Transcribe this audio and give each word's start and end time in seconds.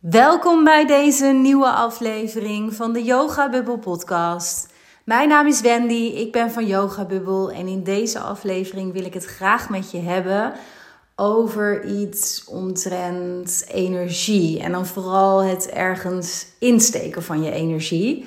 Welkom 0.00 0.64
bij 0.64 0.86
deze 0.86 1.26
nieuwe 1.26 1.70
aflevering 1.70 2.74
van 2.74 2.92
de 2.92 3.02
Yoga 3.02 3.50
Bubble 3.50 3.78
podcast. 3.78 4.68
Mijn 5.04 5.28
naam 5.28 5.46
is 5.46 5.60
Wendy, 5.60 6.12
ik 6.16 6.32
ben 6.32 6.50
van 6.50 6.66
Yoga 6.66 7.04
Bubble 7.04 7.52
en 7.54 7.66
in 7.66 7.82
deze 7.82 8.18
aflevering 8.18 8.92
wil 8.92 9.04
ik 9.04 9.14
het 9.14 9.24
graag 9.24 9.68
met 9.68 9.90
je 9.90 9.98
hebben 9.98 10.52
over 11.16 11.84
iets 11.84 12.44
omtrent 12.44 13.64
energie 13.68 14.60
en 14.60 14.72
dan 14.72 14.86
vooral 14.86 15.42
het 15.42 15.68
ergens 15.68 16.46
insteken 16.58 17.22
van 17.22 17.42
je 17.42 17.52
energie. 17.52 18.26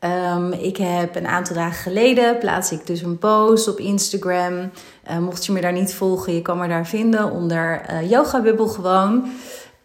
Um, 0.00 0.52
ik 0.52 0.76
heb 0.76 1.16
een 1.16 1.26
aantal 1.26 1.56
dagen 1.56 1.82
geleden 1.82 2.38
plaats 2.38 2.72
ik 2.72 2.86
dus 2.86 3.02
een 3.02 3.18
post 3.18 3.68
op 3.68 3.78
Instagram. 3.78 4.70
Uh, 5.10 5.18
mocht 5.18 5.46
je 5.46 5.52
me 5.52 5.60
daar 5.60 5.72
niet 5.72 5.94
volgen, 5.94 6.34
je 6.34 6.42
kan 6.42 6.58
me 6.58 6.68
daar 6.68 6.86
vinden 6.86 7.30
onder 7.30 7.82
uh, 7.90 8.10
Yoga 8.10 8.42
Bubble 8.42 8.68
gewoon. 8.68 9.32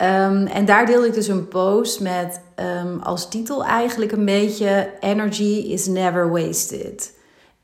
Um, 0.02 0.47
en 0.47 0.66
daar 0.66 0.86
deelde 0.86 1.07
ik 1.07 1.13
dus 1.13 1.27
een 1.27 1.47
post 1.47 1.99
met 1.99 2.41
um, 2.55 2.99
als 3.02 3.30
titel 3.30 3.63
eigenlijk 3.66 4.12
een 4.12 4.26
beetje 4.26 4.94
Energy 4.99 5.66
is 5.67 5.88
never 5.88 6.30
wasted. 6.30 7.13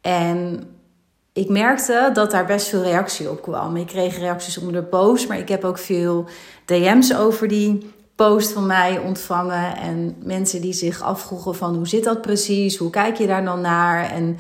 En 0.02 0.64
ik 1.34 1.50
merkte 1.50 2.10
dat 2.14 2.32
daar 2.32 2.46
best 2.46 2.68
veel 2.68 2.82
reactie 2.82 3.30
op 3.30 3.42
kwam. 3.42 3.76
Ik 3.76 3.88
kreeg 3.88 4.18
reacties 4.18 4.58
onder 4.58 4.74
de 4.74 4.84
post, 4.84 5.28
maar 5.28 5.38
ik 5.38 5.50
heb 5.50 5.64
ook 5.64 5.78
veel 5.78 6.26
DM's 6.66 7.14
over 7.14 7.48
die 7.48 7.94
post 8.16 8.52
van 8.52 8.66
mij 8.66 8.98
ontvangen. 8.98 9.78
En 9.78 10.16
mensen 10.24 10.62
die 10.62 10.74
zich 10.74 11.02
afvroegen 11.02 11.56
van 11.56 11.76
hoe 11.76 11.88
zit 11.88 12.04
dat 12.04 12.22
precies? 12.22 12.78
Hoe 12.78 12.90
kijk 12.90 13.18
je 13.18 13.28
daar 13.28 13.44
dan 13.44 13.62
naar? 13.62 14.12
En 14.12 14.38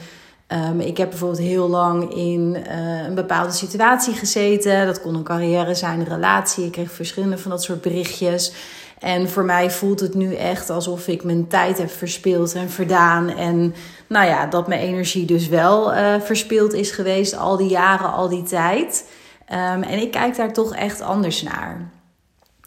um, 0.47 0.79
ik 0.79 0.97
heb 0.97 1.09
bijvoorbeeld 1.09 1.41
heel 1.41 1.69
lang 1.69 2.13
in 2.13 2.57
uh, 2.67 3.05
een 3.05 3.15
bepaalde 3.15 3.51
situatie 3.51 4.13
gezeten. 4.13 4.85
Dat 4.85 5.01
kon 5.01 5.15
een 5.15 5.23
carrière 5.23 5.75
zijn, 5.75 5.99
een 5.99 6.07
relatie. 6.07 6.65
Ik 6.65 6.71
kreeg 6.71 6.91
verschillende 6.91 7.37
van 7.37 7.51
dat 7.51 7.63
soort 7.63 7.81
berichtjes. 7.81 8.53
En 8.99 9.29
voor 9.29 9.43
mij 9.43 9.71
voelt 9.71 9.99
het 9.99 10.13
nu 10.13 10.35
echt 10.35 10.69
alsof 10.69 11.07
ik 11.07 11.23
mijn 11.23 11.47
tijd 11.47 11.77
heb 11.77 11.91
verspild 11.91 12.53
en 12.53 12.69
verdaan. 12.69 13.29
En 13.29 13.75
nou 14.07 14.25
ja, 14.27 14.45
dat 14.45 14.67
mijn 14.67 14.81
energie 14.81 15.25
dus 15.25 15.47
wel 15.47 15.93
uh, 15.93 16.19
verspild 16.19 16.73
is 16.73 16.91
geweest 16.91 17.37
al 17.37 17.57
die 17.57 17.69
jaren, 17.69 18.13
al 18.13 18.29
die 18.29 18.43
tijd. 18.43 19.09
Um, 19.49 19.83
en 19.83 20.01
ik 20.01 20.11
kijk 20.11 20.35
daar 20.35 20.53
toch 20.53 20.75
echt 20.75 21.01
anders 21.01 21.41
naar. 21.41 21.89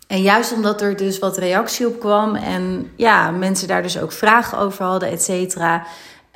En 0.06 0.22
juist 0.22 0.52
omdat 0.52 0.80
er 0.80 0.96
dus 0.96 1.18
wat 1.18 1.36
reactie 1.36 1.86
op 1.86 2.00
kwam 2.00 2.34
en 2.34 2.90
ja, 2.96 3.30
mensen 3.30 3.68
daar 3.68 3.82
dus 3.82 3.98
ook 3.98 4.12
vragen 4.12 4.58
over 4.58 4.84
hadden, 4.84 5.10
et 5.10 5.22
cetera, 5.22 5.86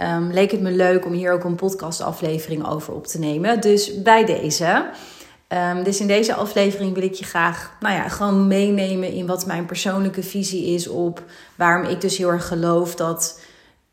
um, 0.02 0.32
leek 0.32 0.50
het 0.50 0.60
me 0.60 0.70
leuk 0.70 1.06
om 1.06 1.12
hier 1.12 1.32
ook 1.32 1.44
een 1.44 1.54
podcastaflevering 1.54 2.68
over 2.68 2.94
op 2.94 3.06
te 3.06 3.18
nemen. 3.18 3.60
Dus 3.60 4.02
bij 4.02 4.24
deze. 4.24 4.90
Um, 5.48 5.84
dus 5.84 6.00
in 6.00 6.06
deze 6.06 6.34
aflevering 6.34 6.94
wil 6.94 7.02
ik 7.02 7.14
je 7.14 7.24
graag, 7.24 7.76
nou 7.80 7.94
ja, 7.94 8.08
gewoon 8.08 8.46
meenemen 8.46 9.12
in 9.12 9.26
wat 9.26 9.46
mijn 9.46 9.66
persoonlijke 9.66 10.22
visie 10.22 10.66
is 10.66 10.88
op 10.88 11.22
waarom 11.56 11.86
ik 11.86 12.00
dus 12.00 12.16
heel 12.16 12.28
erg 12.28 12.46
geloof 12.46 12.94
dat 12.94 13.40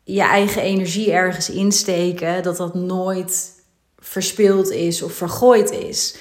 je 0.04 0.22
eigen 0.22 0.62
energie 0.62 1.12
ergens 1.12 1.50
insteken, 1.50 2.42
dat 2.42 2.56
dat 2.56 2.74
nooit 2.74 3.52
verspild 3.98 4.70
is 4.70 5.02
of 5.02 5.12
vergooid 5.12 5.70
is. 5.70 6.16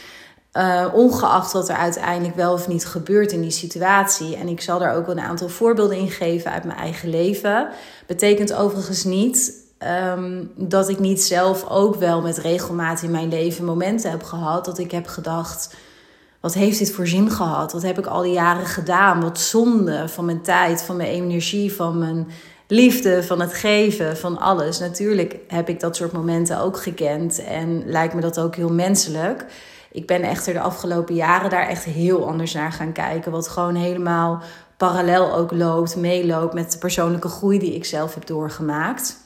Uh, 0.53 0.85
ongeacht 0.93 1.51
wat 1.51 1.69
er 1.69 1.75
uiteindelijk 1.75 2.35
wel 2.35 2.53
of 2.53 2.67
niet 2.67 2.85
gebeurt 2.85 3.31
in 3.31 3.41
die 3.41 3.51
situatie. 3.51 4.35
En 4.35 4.47
ik 4.47 4.61
zal 4.61 4.79
daar 4.79 4.95
ook 4.95 5.07
een 5.07 5.19
aantal 5.19 5.49
voorbeelden 5.49 5.97
in 5.97 6.09
geven 6.09 6.51
uit 6.51 6.63
mijn 6.63 6.79
eigen 6.79 7.09
leven. 7.09 7.69
Betekent 8.07 8.53
overigens 8.53 9.03
niet 9.03 9.67
um, 9.87 10.51
dat 10.55 10.89
ik 10.89 10.99
niet 10.99 11.21
zelf 11.21 11.69
ook 11.69 11.95
wel 11.95 12.21
met 12.21 12.37
regelmaat 12.37 13.01
in 13.01 13.11
mijn 13.11 13.29
leven 13.29 13.65
momenten 13.65 14.11
heb 14.11 14.23
gehad 14.23 14.65
dat 14.65 14.77
ik 14.77 14.91
heb 14.91 15.07
gedacht: 15.07 15.75
wat 16.39 16.53
heeft 16.53 16.79
dit 16.79 16.91
voor 16.91 17.07
zin 17.07 17.31
gehad? 17.31 17.71
Wat 17.71 17.81
heb 17.81 17.97
ik 17.97 18.05
al 18.05 18.21
die 18.21 18.33
jaren 18.33 18.65
gedaan? 18.65 19.21
Wat 19.21 19.39
zonde 19.39 20.07
van 20.07 20.25
mijn 20.25 20.41
tijd, 20.41 20.81
van 20.81 20.95
mijn 20.95 21.09
energie, 21.09 21.73
van 21.73 21.97
mijn 21.97 22.27
liefde, 22.67 23.23
van 23.23 23.41
het 23.41 23.53
geven, 23.53 24.17
van 24.17 24.39
alles. 24.39 24.79
Natuurlijk 24.79 25.35
heb 25.47 25.69
ik 25.69 25.79
dat 25.79 25.95
soort 25.95 26.11
momenten 26.11 26.59
ook 26.59 26.81
gekend 26.81 27.43
en 27.43 27.83
lijkt 27.85 28.13
me 28.13 28.21
dat 28.21 28.39
ook 28.39 28.55
heel 28.55 28.71
menselijk. 28.73 29.45
Ik 29.91 30.07
ben 30.07 30.21
echter 30.21 30.53
de 30.53 30.59
afgelopen 30.59 31.15
jaren 31.15 31.49
daar 31.49 31.67
echt 31.67 31.83
heel 31.83 32.27
anders 32.27 32.53
naar 32.53 32.71
gaan 32.71 32.91
kijken. 32.91 33.31
Wat 33.31 33.47
gewoon 33.47 33.75
helemaal 33.75 34.41
parallel 34.77 35.33
ook 35.33 35.51
loopt, 35.51 35.95
meeloopt 35.95 36.53
met 36.53 36.71
de 36.71 36.77
persoonlijke 36.77 37.27
groei 37.27 37.59
die 37.59 37.75
ik 37.75 37.85
zelf 37.85 38.13
heb 38.13 38.25
doorgemaakt. 38.25 39.17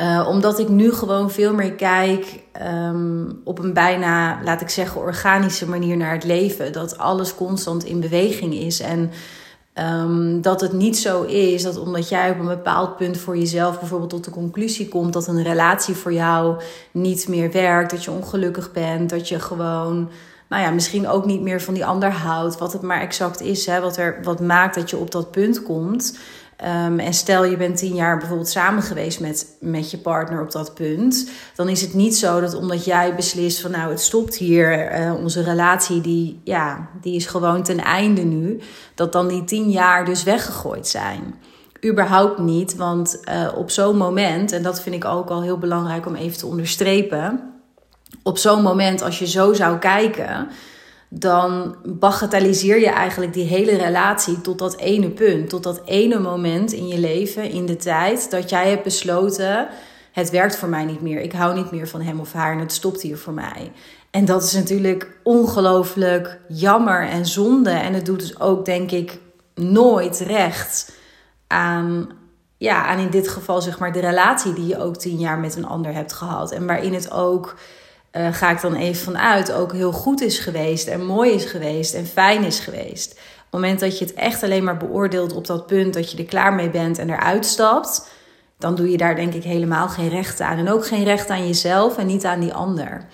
Uh, 0.00 0.26
omdat 0.28 0.58
ik 0.58 0.68
nu 0.68 0.92
gewoon 0.92 1.30
veel 1.30 1.54
meer 1.54 1.72
kijk 1.72 2.42
um, 2.62 3.40
op 3.44 3.58
een 3.58 3.72
bijna, 3.72 4.40
laat 4.44 4.60
ik 4.60 4.68
zeggen, 4.68 5.00
organische 5.00 5.68
manier 5.68 5.96
naar 5.96 6.12
het 6.12 6.24
leven. 6.24 6.72
Dat 6.72 6.98
alles 6.98 7.34
constant 7.34 7.84
in 7.84 8.00
beweging 8.00 8.54
is. 8.54 8.80
En 8.80 9.10
um, 9.74 10.42
dat 10.42 10.60
het 10.60 10.72
niet 10.72 10.98
zo 10.98 11.22
is 11.22 11.62
dat 11.62 11.78
omdat 11.78 12.08
jij 12.08 12.30
op 12.30 12.38
een 12.38 12.46
bepaald 12.46 12.96
punt 12.96 13.18
voor 13.18 13.36
jezelf 13.36 13.78
bijvoorbeeld 13.78 14.10
tot 14.10 14.24
de 14.24 14.30
conclusie 14.30 14.88
komt 14.88 15.12
dat 15.12 15.26
een 15.26 15.42
relatie 15.42 15.94
voor 15.94 16.12
jou 16.12 16.60
niet 16.90 17.28
meer 17.28 17.52
werkt, 17.52 17.90
dat 17.90 18.04
je 18.04 18.10
ongelukkig 18.10 18.72
bent, 18.72 19.10
dat 19.10 19.28
je 19.28 19.40
gewoon, 19.40 20.10
nou 20.48 20.62
ja, 20.62 20.70
misschien 20.70 21.08
ook 21.08 21.24
niet 21.24 21.42
meer 21.42 21.60
van 21.60 21.74
die 21.74 21.86
ander 21.86 22.10
houdt, 22.10 22.58
wat 22.58 22.72
het 22.72 22.82
maar 22.82 23.00
exact 23.00 23.40
is, 23.40 23.66
hè, 23.66 23.80
wat, 23.80 23.96
er, 23.96 24.18
wat 24.22 24.40
maakt 24.40 24.74
dat 24.74 24.90
je 24.90 24.96
op 24.96 25.10
dat 25.10 25.30
punt 25.30 25.62
komt. 25.62 26.18
Um, 26.62 26.98
en 26.98 27.14
stel 27.14 27.44
je 27.44 27.56
bent 27.56 27.76
tien 27.76 27.94
jaar 27.94 28.18
bijvoorbeeld 28.18 28.48
samen 28.48 28.82
geweest 28.82 29.20
met, 29.20 29.56
met 29.60 29.90
je 29.90 29.98
partner 29.98 30.42
op 30.42 30.52
dat 30.52 30.74
punt. 30.74 31.30
Dan 31.54 31.68
is 31.68 31.80
het 31.80 31.94
niet 31.94 32.16
zo 32.16 32.40
dat 32.40 32.54
omdat 32.54 32.84
jij 32.84 33.14
beslist 33.14 33.60
van 33.60 33.70
nou 33.70 33.90
het 33.90 34.00
stopt 34.00 34.36
hier, 34.36 35.00
uh, 35.00 35.14
onze 35.14 35.42
relatie 35.42 36.00
die, 36.00 36.40
ja, 36.44 36.88
die 37.00 37.14
is 37.14 37.26
gewoon 37.26 37.62
ten 37.62 37.78
einde 37.78 38.22
nu. 38.22 38.60
Dat 38.94 39.12
dan 39.12 39.28
die 39.28 39.44
tien 39.44 39.70
jaar 39.70 40.04
dus 40.04 40.22
weggegooid 40.22 40.88
zijn. 40.88 41.34
Überhaupt 41.84 42.38
niet, 42.38 42.76
want 42.76 43.20
uh, 43.28 43.48
op 43.56 43.70
zo'n 43.70 43.96
moment, 43.96 44.52
en 44.52 44.62
dat 44.62 44.80
vind 44.80 44.94
ik 44.94 45.04
ook 45.04 45.30
al 45.30 45.42
heel 45.42 45.58
belangrijk 45.58 46.06
om 46.06 46.14
even 46.14 46.38
te 46.38 46.46
onderstrepen. 46.46 47.52
Op 48.22 48.38
zo'n 48.38 48.62
moment 48.62 49.02
als 49.02 49.18
je 49.18 49.26
zo 49.26 49.52
zou 49.52 49.78
kijken 49.78 50.48
dan 51.18 51.76
bagatelliseer 51.84 52.80
je 52.80 52.88
eigenlijk 52.88 53.32
die 53.32 53.44
hele 53.44 53.76
relatie 53.76 54.40
tot 54.40 54.58
dat 54.58 54.76
ene 54.76 55.10
punt, 55.10 55.48
tot 55.48 55.62
dat 55.62 55.80
ene 55.84 56.18
moment 56.18 56.72
in 56.72 56.88
je 56.88 56.98
leven, 56.98 57.50
in 57.50 57.66
de 57.66 57.76
tijd, 57.76 58.30
dat 58.30 58.50
jij 58.50 58.70
hebt 58.70 58.82
besloten: 58.82 59.68
het 60.12 60.30
werkt 60.30 60.56
voor 60.56 60.68
mij 60.68 60.84
niet 60.84 61.00
meer. 61.00 61.20
Ik 61.20 61.32
hou 61.32 61.54
niet 61.54 61.70
meer 61.70 61.88
van 61.88 62.00
hem 62.00 62.20
of 62.20 62.32
haar 62.32 62.52
en 62.52 62.58
het 62.58 62.72
stopt 62.72 63.02
hier 63.02 63.18
voor 63.18 63.32
mij. 63.32 63.72
En 64.10 64.24
dat 64.24 64.42
is 64.42 64.52
natuurlijk 64.52 65.18
ongelooflijk 65.22 66.40
jammer 66.48 67.08
en 67.08 67.26
zonde. 67.26 67.70
En 67.70 67.94
het 67.94 68.06
doet 68.06 68.20
dus 68.20 68.40
ook, 68.40 68.64
denk 68.64 68.90
ik, 68.90 69.18
nooit 69.54 70.18
recht 70.18 70.92
aan, 71.46 72.08
ja, 72.56 72.84
aan 72.86 72.98
in 72.98 73.10
dit 73.10 73.28
geval 73.28 73.62
zeg 73.62 73.78
maar 73.78 73.92
de 73.92 74.00
relatie 74.00 74.52
die 74.52 74.66
je 74.66 74.78
ook 74.78 74.96
tien 74.96 75.18
jaar 75.18 75.38
met 75.38 75.56
een 75.56 75.66
ander 75.66 75.94
hebt 75.94 76.12
gehad. 76.12 76.52
En 76.52 76.66
waarin 76.66 76.94
het 76.94 77.10
ook 77.10 77.54
uh, 78.16 78.34
ga 78.34 78.50
ik 78.50 78.60
dan 78.60 78.74
even 78.74 79.04
vanuit, 79.04 79.52
ook 79.52 79.72
heel 79.72 79.92
goed 79.92 80.20
is 80.20 80.38
geweest 80.38 80.88
en 80.88 81.06
mooi 81.06 81.32
is 81.32 81.44
geweest 81.44 81.94
en 81.94 82.06
fijn 82.06 82.44
is 82.44 82.58
geweest. 82.58 83.12
Op 83.12 83.60
het 83.60 83.60
moment 83.60 83.80
dat 83.80 83.98
je 83.98 84.04
het 84.04 84.14
echt 84.14 84.42
alleen 84.42 84.64
maar 84.64 84.76
beoordeelt 84.76 85.34
op 85.34 85.46
dat 85.46 85.66
punt 85.66 85.94
dat 85.94 86.10
je 86.10 86.18
er 86.18 86.24
klaar 86.24 86.52
mee 86.52 86.70
bent 86.70 86.98
en 86.98 87.10
eruit 87.10 87.46
stapt, 87.46 88.08
dan 88.58 88.74
doe 88.74 88.90
je 88.90 88.96
daar 88.96 89.16
denk 89.16 89.34
ik 89.34 89.44
helemaal 89.44 89.88
geen 89.88 90.08
recht 90.08 90.40
aan. 90.40 90.58
En 90.58 90.70
ook 90.70 90.86
geen 90.86 91.04
recht 91.04 91.30
aan 91.30 91.46
jezelf 91.46 91.98
en 91.98 92.06
niet 92.06 92.24
aan 92.24 92.40
die 92.40 92.54
ander. 92.54 93.06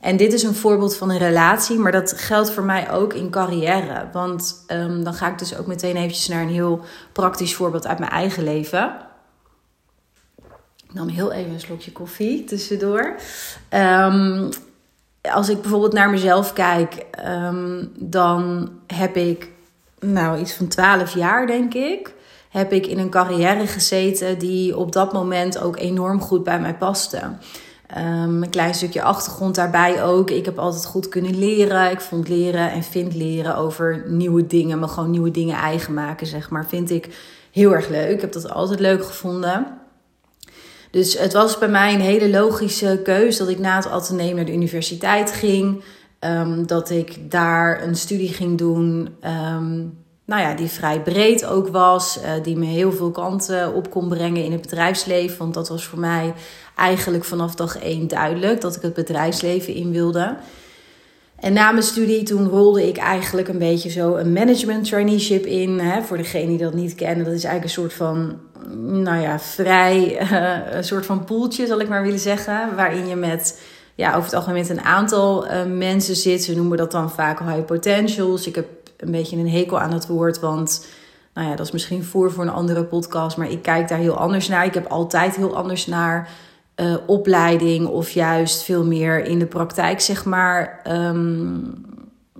En 0.00 0.16
dit 0.16 0.32
is 0.32 0.42
een 0.42 0.54
voorbeeld 0.54 0.96
van 0.96 1.10
een 1.10 1.18
relatie, 1.18 1.78
maar 1.78 1.92
dat 1.92 2.12
geldt 2.16 2.50
voor 2.50 2.62
mij 2.62 2.90
ook 2.90 3.12
in 3.12 3.30
carrière. 3.30 4.08
Want 4.12 4.64
um, 4.72 5.04
dan 5.04 5.14
ga 5.14 5.28
ik 5.28 5.38
dus 5.38 5.56
ook 5.56 5.66
meteen 5.66 5.96
eventjes 5.96 6.28
naar 6.28 6.42
een 6.42 6.48
heel 6.48 6.80
praktisch 7.12 7.54
voorbeeld 7.54 7.86
uit 7.86 7.98
mijn 7.98 8.10
eigen 8.10 8.44
leven. 8.44 9.07
Ik 10.88 10.94
nam 10.94 11.08
heel 11.08 11.32
even 11.32 11.52
een 11.52 11.60
slokje 11.60 11.92
koffie 11.92 12.44
tussendoor. 12.44 13.14
Um, 13.74 14.48
als 15.22 15.48
ik 15.48 15.60
bijvoorbeeld 15.60 15.92
naar 15.92 16.10
mezelf 16.10 16.52
kijk, 16.52 17.06
um, 17.26 17.92
dan 17.98 18.70
heb 18.86 19.16
ik, 19.16 19.50
nou, 20.00 20.40
iets 20.40 20.52
van 20.52 20.68
12 20.68 21.14
jaar, 21.14 21.46
denk 21.46 21.74
ik. 21.74 22.14
Heb 22.48 22.72
ik 22.72 22.86
in 22.86 22.98
een 22.98 23.10
carrière 23.10 23.66
gezeten 23.66 24.38
die 24.38 24.76
op 24.76 24.92
dat 24.92 25.12
moment 25.12 25.58
ook 25.58 25.78
enorm 25.78 26.20
goed 26.20 26.44
bij 26.44 26.60
mij 26.60 26.74
paste. 26.74 27.20
Um, 27.96 28.42
een 28.42 28.50
klein 28.50 28.74
stukje 28.74 29.02
achtergrond 29.02 29.54
daarbij 29.54 30.02
ook. 30.04 30.30
Ik 30.30 30.44
heb 30.44 30.58
altijd 30.58 30.86
goed 30.86 31.08
kunnen 31.08 31.38
leren. 31.38 31.90
Ik 31.90 32.00
vond 32.00 32.28
leren 32.28 32.70
en 32.70 32.82
vind 32.82 33.14
leren 33.14 33.56
over 33.56 34.04
nieuwe 34.06 34.46
dingen, 34.46 34.78
maar 34.78 34.88
gewoon 34.88 35.10
nieuwe 35.10 35.30
dingen 35.30 35.56
eigen 35.56 35.94
maken, 35.94 36.26
zeg 36.26 36.50
maar, 36.50 36.66
vind 36.66 36.90
ik 36.90 37.08
heel 37.52 37.72
erg 37.74 37.88
leuk. 37.88 38.10
Ik 38.10 38.20
heb 38.20 38.32
dat 38.32 38.50
altijd 38.50 38.80
leuk 38.80 39.04
gevonden. 39.04 39.66
Dus 40.90 41.18
het 41.18 41.32
was 41.32 41.58
bij 41.58 41.68
mij 41.68 41.94
een 41.94 42.00
hele 42.00 42.30
logische 42.30 43.00
keus 43.04 43.36
dat 43.36 43.48
ik 43.48 43.58
na 43.58 43.76
het 43.76 43.88
ateneum 43.88 44.34
naar 44.36 44.44
de 44.44 44.52
universiteit 44.52 45.32
ging. 45.32 45.82
Um, 46.20 46.66
dat 46.66 46.90
ik 46.90 47.30
daar 47.30 47.82
een 47.82 47.96
studie 47.96 48.32
ging 48.32 48.58
doen. 48.58 49.08
Um, 49.24 49.98
nou 50.24 50.42
ja, 50.42 50.54
die 50.54 50.68
vrij 50.68 51.00
breed 51.00 51.46
ook 51.46 51.68
was. 51.68 52.18
Uh, 52.18 52.30
die 52.42 52.56
me 52.56 52.66
heel 52.66 52.92
veel 52.92 53.10
kanten 53.10 53.74
op 53.74 53.90
kon 53.90 54.08
brengen 54.08 54.44
in 54.44 54.52
het 54.52 54.60
bedrijfsleven. 54.60 55.38
Want 55.38 55.54
dat 55.54 55.68
was 55.68 55.84
voor 55.84 55.98
mij 55.98 56.32
eigenlijk 56.76 57.24
vanaf 57.24 57.54
dag 57.54 57.78
één 57.78 58.08
duidelijk 58.08 58.60
dat 58.60 58.76
ik 58.76 58.82
het 58.82 58.94
bedrijfsleven 58.94 59.74
in 59.74 59.90
wilde. 59.90 60.36
En 61.40 61.52
na 61.52 61.70
mijn 61.70 61.84
studie, 61.84 62.22
toen 62.22 62.48
rolde 62.48 62.88
ik 62.88 62.96
eigenlijk 62.96 63.48
een 63.48 63.58
beetje 63.58 63.90
zo 63.90 64.16
een 64.16 64.32
management 64.32 64.88
traineeship 64.88 65.46
in. 65.46 65.78
Hè, 65.78 66.02
voor 66.02 66.16
degene 66.16 66.46
die 66.46 66.58
dat 66.58 66.74
niet 66.74 66.94
kennen, 66.94 67.24
dat 67.24 67.34
is 67.34 67.44
eigenlijk 67.44 67.64
een 67.64 67.82
soort 67.82 67.92
van, 67.92 68.38
nou 68.76 69.20
ja, 69.20 69.38
vrij, 69.38 70.22
uh, 70.22 70.74
een 70.76 70.84
soort 70.84 71.06
van 71.06 71.24
poeltje 71.24 71.66
zal 71.66 71.80
ik 71.80 71.88
maar 71.88 72.02
willen 72.02 72.18
zeggen. 72.18 72.76
Waarin 72.76 73.06
je 73.06 73.16
met, 73.16 73.60
ja, 73.94 74.08
over 74.08 74.24
het 74.24 74.34
algemeen 74.34 74.60
met 74.60 74.70
een 74.70 74.84
aantal 74.84 75.46
uh, 75.46 75.64
mensen 75.64 76.16
zit. 76.16 76.42
Ze 76.42 76.56
noemen 76.56 76.78
dat 76.78 76.90
dan 76.90 77.10
vaak 77.10 77.38
high 77.38 77.64
potentials. 77.64 78.46
Ik 78.46 78.54
heb 78.54 78.66
een 78.96 79.10
beetje 79.10 79.36
een 79.36 79.50
hekel 79.50 79.80
aan 79.80 79.92
het 79.92 80.06
woord, 80.06 80.40
want 80.40 80.86
nou 81.34 81.48
ja, 81.48 81.56
dat 81.56 81.66
is 81.66 81.72
misschien 81.72 82.04
voor 82.04 82.32
voor 82.32 82.44
een 82.44 82.50
andere 82.50 82.84
podcast. 82.84 83.36
Maar 83.36 83.50
ik 83.50 83.62
kijk 83.62 83.88
daar 83.88 83.98
heel 83.98 84.16
anders 84.16 84.48
naar. 84.48 84.64
Ik 84.64 84.74
heb 84.74 84.86
altijd 84.86 85.36
heel 85.36 85.56
anders 85.56 85.86
naar 85.86 86.28
uh, 86.76 86.96
opleiding 87.06 87.86
of 87.86 88.10
juist 88.10 88.62
veel 88.62 88.84
meer 88.84 89.24
in 89.24 89.38
de 89.38 89.46
praktijk, 89.46 90.00
zeg 90.00 90.24
maar. 90.24 90.80
Um, 90.86 91.87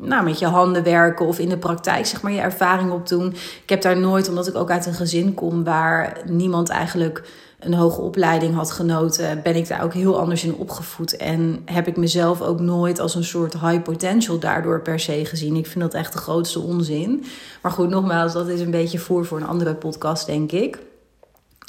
nou, 0.00 0.24
met 0.24 0.38
je 0.38 0.46
handen 0.46 0.82
werken 0.82 1.26
of 1.26 1.38
in 1.38 1.48
de 1.48 1.58
praktijk, 1.58 2.06
zeg 2.06 2.22
maar, 2.22 2.32
je 2.32 2.40
ervaring 2.40 2.90
opdoen. 2.90 3.34
Ik 3.62 3.68
heb 3.68 3.82
daar 3.82 3.98
nooit, 3.98 4.28
omdat 4.28 4.48
ik 4.48 4.54
ook 4.54 4.70
uit 4.70 4.86
een 4.86 4.94
gezin 4.94 5.34
kom 5.34 5.64
waar 5.64 6.16
niemand 6.26 6.68
eigenlijk 6.68 7.22
een 7.58 7.74
hoge 7.74 8.00
opleiding 8.00 8.54
had 8.54 8.70
genoten, 8.70 9.42
ben 9.42 9.56
ik 9.56 9.68
daar 9.68 9.82
ook 9.82 9.94
heel 9.94 10.20
anders 10.20 10.44
in 10.44 10.54
opgevoed. 10.54 11.16
En 11.16 11.62
heb 11.64 11.86
ik 11.86 11.96
mezelf 11.96 12.40
ook 12.40 12.60
nooit 12.60 12.98
als 12.98 13.14
een 13.14 13.24
soort 13.24 13.60
high 13.60 13.82
potential 13.82 14.38
daardoor 14.38 14.80
per 14.80 15.00
se 15.00 15.24
gezien. 15.24 15.56
Ik 15.56 15.66
vind 15.66 15.80
dat 15.80 15.94
echt 15.94 16.12
de 16.12 16.18
grootste 16.18 16.60
onzin. 16.60 17.24
Maar 17.62 17.72
goed, 17.72 17.88
nogmaals, 17.88 18.32
dat 18.32 18.48
is 18.48 18.60
een 18.60 18.70
beetje 18.70 18.98
voor 18.98 19.26
voor 19.26 19.40
een 19.40 19.46
andere 19.46 19.74
podcast, 19.74 20.26
denk 20.26 20.52
ik. 20.52 20.78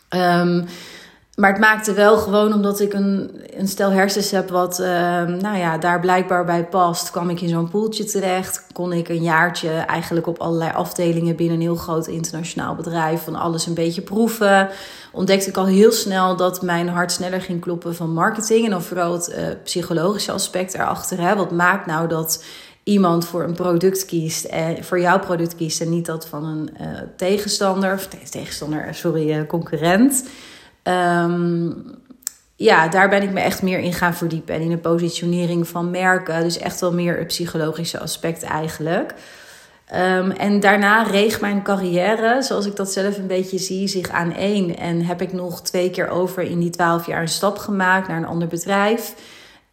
Um, 0.10 0.66
maar 1.40 1.52
het 1.52 1.60
maakte 1.60 1.94
wel 1.94 2.18
gewoon 2.18 2.54
omdat 2.54 2.80
ik 2.80 2.94
een, 2.94 3.32
een 3.58 3.68
stel 3.68 3.92
hersens 3.92 4.32
heb 4.32 4.50
wat 4.50 4.80
uh, 4.80 4.86
nou 5.24 5.58
ja, 5.58 5.78
daar 5.78 6.00
blijkbaar 6.00 6.46
bij 6.46 6.66
past. 6.66 7.12
kwam 7.12 7.30
ik 7.30 7.42
in 7.42 7.50
zo'n 7.50 7.70
poeltje 7.70 8.04
terecht. 8.04 8.66
Kon 8.74 8.94
ik 8.94 9.10
een 9.10 9.24
jaartje 9.24 9.70
eigenlijk 9.70 10.28
op 10.28 10.40
allerlei 10.40 10.72
afdelingen 10.72 11.36
binnen 11.36 11.56
een 11.56 11.62
heel 11.62 11.76
groot 11.76 12.08
internationaal 12.08 12.76
bedrijf 12.76 13.24
van 13.24 13.36
alles 13.36 13.66
een 13.66 13.74
beetje 13.74 14.02
proeven. 14.02 14.70
Ontdekte 15.12 15.50
ik 15.50 15.58
al 15.58 15.66
heel 15.66 15.92
snel 15.92 16.36
dat 16.36 16.62
mijn 16.62 16.90
hart 16.90 17.12
sneller 17.12 17.42
ging 17.42 17.62
kloppen 17.62 17.96
van 17.96 18.14
marketing. 18.14 18.66
En 18.66 18.72
dan 18.72 18.82
vooral 18.82 19.14
het 19.14 19.30
uh, 19.30 19.36
psychologische 19.64 20.32
aspect 20.32 20.74
erachter. 20.74 21.22
Hè. 21.22 21.36
Wat 21.36 21.52
maakt 21.52 21.86
nou 21.86 22.08
dat 22.08 22.44
iemand 22.84 23.26
voor 23.26 23.44
een 23.44 23.56
product 23.56 24.06
kiest 24.06 24.46
en 24.46 24.84
voor 24.84 25.00
jouw 25.00 25.20
product 25.20 25.56
kiest 25.56 25.82
en 25.82 25.90
niet 25.90 26.06
dat 26.06 26.28
van 26.28 26.46
een 26.46 26.70
uh, 26.82 26.88
tegenstander, 27.16 27.94
of 27.94 28.08
tegenstander, 28.30 28.88
sorry, 28.96 29.46
concurrent. 29.46 30.24
Um, 30.84 31.98
ja, 32.56 32.88
daar 32.88 33.10
ben 33.10 33.22
ik 33.22 33.32
me 33.32 33.40
echt 33.40 33.62
meer 33.62 33.80
in 33.80 33.94
gaan 33.94 34.14
verdiepen. 34.14 34.56
En 34.56 34.62
in 34.62 34.70
de 34.70 34.78
positionering 34.78 35.68
van 35.68 35.92
merken. 35.92 36.42
Dus 36.42 36.58
echt 36.58 36.80
wel 36.80 36.94
meer 36.94 37.18
het 37.18 37.28
psychologische 37.28 38.00
aspect 38.00 38.44
eigenlijk. 38.44 39.14
Um, 39.96 40.32
en 40.32 40.60
daarna 40.60 41.04
reeg 41.04 41.42
mijn 41.42 41.64
carrière, 41.64 42.42
zoals 42.42 42.66
ik 42.66 42.76
dat 42.76 42.92
zelf 42.92 43.18
een 43.18 43.28
beetje 43.28 43.58
zie, 43.58 43.88
zich 43.88 44.10
aan 44.10 44.34
één. 44.34 44.78
En 44.78 45.06
heb 45.06 45.22
ik 45.22 45.34
nog 45.34 45.62
twee 45.62 45.90
keer 45.90 46.10
over 46.10 46.44
in 46.44 46.60
die 46.60 46.70
twaalf 46.70 47.06
jaar 47.08 47.22
een 47.22 47.28
stap 47.28 47.58
gemaakt 47.58 48.08
naar 48.08 48.18
een 48.18 48.26
ander 48.26 48.48
bedrijf. 48.48 49.14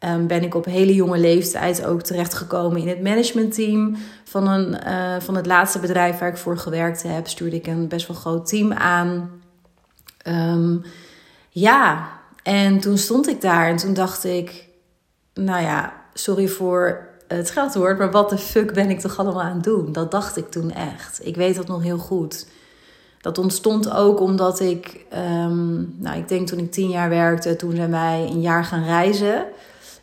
Um, 0.01 0.27
ben 0.27 0.43
ik 0.43 0.55
op 0.55 0.65
hele 0.65 0.95
jonge 0.95 1.19
leeftijd 1.19 1.85
ook 1.85 2.03
terechtgekomen 2.03 2.81
in 2.81 2.89
het 2.89 3.03
managementteam 3.03 3.97
van, 4.25 4.49
een, 4.49 4.77
uh, 4.87 5.15
van 5.19 5.35
het 5.35 5.47
laatste 5.47 5.79
bedrijf 5.79 6.19
waar 6.19 6.29
ik 6.29 6.37
voor 6.37 6.59
gewerkt 6.59 7.03
heb. 7.03 7.29
Stuurde 7.29 7.57
ik 7.57 7.67
een 7.67 7.89
best 7.89 8.07
wel 8.07 8.17
groot 8.17 8.49
team 8.49 8.73
aan. 8.73 9.31
Um, 10.29 10.83
ja, 11.51 12.09
en 12.43 12.81
toen 12.81 12.99
stond 12.99 13.29
ik 13.29 13.41
daar 13.41 13.69
en 13.69 13.77
toen 13.77 13.95
dacht 13.95 14.25
ik, 14.25 14.69
nou 15.35 15.63
ja, 15.63 15.93
sorry 16.15 16.49
voor 16.49 17.09
het 17.29 17.51
geldwoord, 17.51 17.99
maar 17.99 18.11
wat 18.11 18.31
de 18.31 18.39
fuck 18.39 18.73
ben 18.73 18.91
ik 18.91 19.01
toch 19.01 19.19
allemaal 19.19 19.43
aan 19.43 19.55
het 19.55 19.65
doen? 19.65 19.93
Dat 19.93 20.11
dacht 20.11 20.37
ik 20.37 20.51
toen 20.51 20.71
echt. 20.71 21.27
Ik 21.27 21.37
weet 21.37 21.57
dat 21.57 21.67
nog 21.67 21.83
heel 21.83 21.99
goed. 21.99 22.47
Dat 23.21 23.39
ontstond 23.39 23.91
ook 23.91 24.21
omdat 24.21 24.61
ik, 24.61 25.07
um, 25.15 25.95
nou, 25.99 26.19
ik 26.19 26.29
denk 26.29 26.47
toen 26.47 26.59
ik 26.59 26.73
tien 26.73 26.89
jaar 26.89 27.09
werkte, 27.09 27.57
toen 27.57 27.77
zijn 27.77 27.91
wij 27.91 28.29
een 28.31 28.41
jaar 28.41 28.65
gaan 28.65 28.85
reizen. 28.85 29.45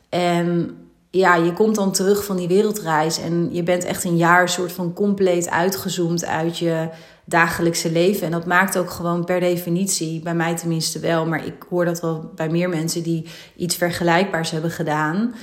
En 0.10 0.78
ja, 1.10 1.36
je 1.36 1.54
komt 1.54 1.76
dan 1.76 1.92
terug 1.92 2.26
van 2.26 2.36
die 2.36 2.48
wereldreis 2.48 3.20
en 3.20 3.54
je 3.54 3.64
bent 3.64 3.84
echt 3.84 4.04
een 4.04 4.18
jaar 4.18 4.50
soort 4.50 4.72
van 4.72 4.94
compleet 4.94 5.50
uitgezoomd 5.50 6.26
uit 6.26 6.58
je 6.58 6.90
dagelijkse 7.26 7.92
leven. 7.92 8.26
En 8.26 8.32
dat 8.32 8.46
maakt 8.46 8.78
ook 8.78 8.90
gewoon 8.90 9.26
per 9.26 9.40
definitie, 9.40 10.20
bij 10.20 10.36
mij 10.36 10.56
tenminste 10.56 11.00
wel, 11.00 11.26
maar 11.26 11.46
ik 11.46 11.66
hoor 11.70 11.86
dat 11.86 12.02
wel 12.02 12.32
bij 12.36 12.50
meer 12.50 12.70
mensen 12.70 13.04
die 13.04 13.26
iets 13.56 13.76
vergelijkbaars 13.76 14.52
hebben 14.52 14.72
gedaan. 14.72 15.34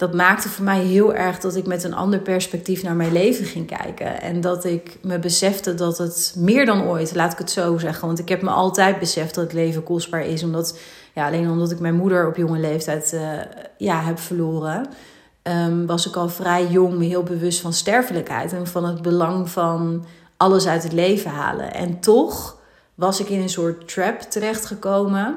Dat 0.00 0.14
maakte 0.14 0.48
voor 0.48 0.64
mij 0.64 0.80
heel 0.80 1.14
erg 1.14 1.38
dat 1.38 1.56
ik 1.56 1.66
met 1.66 1.84
een 1.84 1.94
ander 1.94 2.18
perspectief 2.18 2.82
naar 2.82 2.94
mijn 2.94 3.12
leven 3.12 3.44
ging 3.44 3.66
kijken. 3.66 4.20
En 4.20 4.40
dat 4.40 4.64
ik 4.64 4.98
me 5.02 5.18
besefte 5.18 5.74
dat 5.74 5.98
het 5.98 6.34
meer 6.36 6.66
dan 6.66 6.82
ooit, 6.82 7.14
laat 7.14 7.32
ik 7.32 7.38
het 7.38 7.50
zo 7.50 7.78
zeggen. 7.78 8.06
Want 8.06 8.18
ik 8.18 8.28
heb 8.28 8.42
me 8.42 8.50
altijd 8.50 8.98
beseft 8.98 9.34
dat 9.34 9.44
het 9.44 9.52
leven 9.52 9.82
kostbaar 9.82 10.26
is. 10.26 10.42
Omdat, 10.42 10.78
ja, 11.14 11.26
alleen 11.26 11.50
omdat 11.50 11.70
ik 11.70 11.80
mijn 11.80 11.94
moeder 11.94 12.28
op 12.28 12.36
jonge 12.36 12.58
leeftijd 12.58 13.12
uh, 13.14 13.20
ja, 13.78 14.02
heb 14.02 14.18
verloren. 14.18 14.86
Um, 15.42 15.86
was 15.86 16.08
ik 16.08 16.16
al 16.16 16.28
vrij 16.28 16.66
jong 16.66 17.02
heel 17.02 17.22
bewust 17.22 17.60
van 17.60 17.72
sterfelijkheid. 17.72 18.52
En 18.52 18.66
van 18.66 18.84
het 18.84 19.02
belang 19.02 19.50
van 19.50 20.04
alles 20.40 20.66
uit 20.66 20.82
het 20.82 20.92
leven 20.92 21.30
halen. 21.30 21.74
En 21.74 22.00
toch 22.00 22.56
was 22.94 23.20
ik 23.20 23.28
in 23.28 23.40
een 23.40 23.48
soort 23.48 23.88
trap 23.88 24.20
terechtgekomen. 24.20 25.36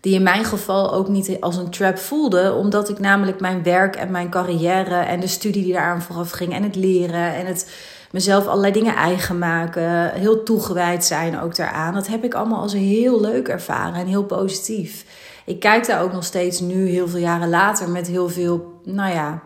Die 0.00 0.14
in 0.14 0.22
mijn 0.22 0.44
geval 0.44 0.92
ook 0.92 1.08
niet 1.08 1.36
als 1.40 1.56
een 1.56 1.70
trap 1.70 1.98
voelde, 1.98 2.54
omdat 2.54 2.88
ik 2.88 2.98
namelijk 2.98 3.40
mijn 3.40 3.62
werk 3.62 3.96
en 3.96 4.10
mijn 4.10 4.30
carrière 4.30 4.94
en 4.94 5.20
de 5.20 5.26
studie 5.26 5.62
die 5.62 5.72
daaraan 5.72 6.02
vooraf 6.02 6.30
ging 6.30 6.52
en 6.52 6.62
het 6.62 6.76
leren 6.76 7.34
en 7.34 7.46
het 7.46 7.70
mezelf 8.10 8.46
allerlei 8.46 8.72
dingen 8.72 8.94
eigen 8.94 9.38
maken, 9.38 10.12
heel 10.12 10.42
toegewijd 10.42 11.04
zijn 11.04 11.40
ook 11.40 11.56
daaraan. 11.56 11.94
Dat 11.94 12.06
heb 12.06 12.24
ik 12.24 12.34
allemaal 12.34 12.60
als 12.60 12.72
heel 12.72 13.20
leuk 13.20 13.48
ervaren 13.48 14.00
en 14.00 14.06
heel 14.06 14.24
positief. 14.24 15.04
Ik 15.46 15.60
kijk 15.60 15.86
daar 15.86 16.02
ook 16.02 16.12
nog 16.12 16.24
steeds 16.24 16.60
nu, 16.60 16.88
heel 16.88 17.08
veel 17.08 17.20
jaren 17.20 17.48
later, 17.48 17.88
met 17.88 18.06
heel 18.06 18.28
veel, 18.28 18.80
nou 18.84 19.14
ja, 19.14 19.42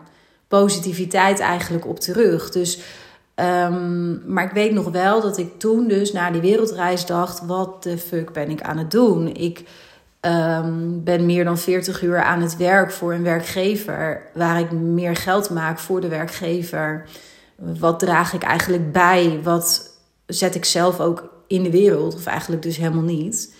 positiviteit 0.47 1.39
eigenlijk 1.39 1.87
op 1.87 1.99
terug. 1.99 2.51
Dus 2.51 2.79
Um, 3.35 4.23
maar 4.25 4.43
ik 4.43 4.51
weet 4.51 4.73
nog 4.73 4.89
wel 4.91 5.21
dat 5.21 5.37
ik 5.37 5.59
toen 5.59 5.87
dus 5.87 6.11
na 6.11 6.31
die 6.31 6.41
wereldreis 6.41 7.05
dacht: 7.05 7.45
wat 7.45 7.83
de 7.83 7.97
fuck 7.97 8.33
ben 8.33 8.49
ik 8.49 8.61
aan 8.61 8.77
het 8.77 8.91
doen? 8.91 9.35
Ik 9.35 9.63
um, 10.21 11.03
ben 11.03 11.25
meer 11.25 11.43
dan 11.43 11.57
40 11.57 12.01
uur 12.01 12.21
aan 12.21 12.41
het 12.41 12.57
werk 12.57 12.91
voor 12.91 13.13
een 13.13 13.23
werkgever, 13.23 14.21
waar 14.33 14.59
ik 14.59 14.71
meer 14.71 15.15
geld 15.15 15.49
maak 15.49 15.79
voor 15.79 16.01
de 16.01 16.07
werkgever. 16.07 17.05
Wat 17.55 17.99
draag 17.99 18.33
ik 18.33 18.43
eigenlijk 18.43 18.91
bij? 18.91 19.39
Wat 19.43 19.97
zet 20.25 20.55
ik 20.55 20.65
zelf 20.65 20.99
ook 20.99 21.29
in 21.47 21.63
de 21.63 21.71
wereld? 21.71 22.15
Of 22.15 22.25
eigenlijk 22.25 22.61
dus 22.61 22.77
helemaal 22.77 23.03
niet. 23.03 23.55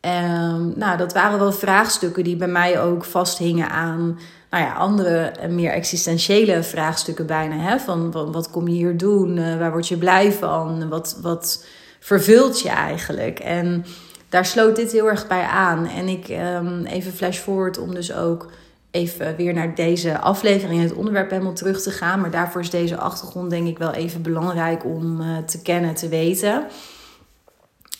Um, 0.00 0.72
nou, 0.76 0.96
dat 0.96 1.12
waren 1.12 1.38
wel 1.38 1.52
vraagstukken 1.52 2.24
die 2.24 2.36
bij 2.36 2.48
mij 2.48 2.80
ook 2.80 3.04
vasthingen 3.04 3.70
aan 3.70 4.18
nou 4.50 4.64
ja, 4.64 4.72
andere 4.72 5.32
meer 5.48 5.70
existentiële 5.70 6.62
vraagstukken 6.62 7.26
bijna. 7.26 7.56
Hè? 7.56 7.78
Van, 7.78 8.12
van 8.12 8.32
wat 8.32 8.50
kom 8.50 8.68
je 8.68 8.74
hier 8.74 8.96
doen? 8.96 9.36
Uh, 9.36 9.58
waar 9.58 9.70
word 9.70 9.88
je 9.88 9.96
blij 9.96 10.32
van? 10.32 10.88
Wat, 10.88 11.18
wat 11.22 11.66
vervult 12.00 12.60
je 12.60 12.68
eigenlijk? 12.68 13.38
En 13.38 13.84
daar 14.28 14.46
sloot 14.46 14.76
dit 14.76 14.92
heel 14.92 15.08
erg 15.08 15.26
bij 15.26 15.42
aan. 15.42 15.86
En 15.86 16.08
ik 16.08 16.28
um, 16.28 16.84
even 16.84 17.12
flash 17.12 17.38
forward 17.38 17.78
om 17.78 17.94
dus 17.94 18.12
ook 18.12 18.50
even 18.90 19.36
weer 19.36 19.54
naar 19.54 19.74
deze 19.74 20.18
aflevering, 20.18 20.82
het 20.82 20.92
onderwerp 20.92 21.30
helemaal 21.30 21.52
terug 21.52 21.82
te 21.82 21.90
gaan. 21.90 22.20
Maar 22.20 22.30
daarvoor 22.30 22.60
is 22.60 22.70
deze 22.70 22.96
achtergrond 22.96 23.50
denk 23.50 23.66
ik 23.68 23.78
wel 23.78 23.92
even 23.92 24.22
belangrijk 24.22 24.84
om 24.84 25.20
uh, 25.20 25.36
te 25.38 25.62
kennen, 25.62 25.94
te 25.94 26.08
weten. 26.08 26.66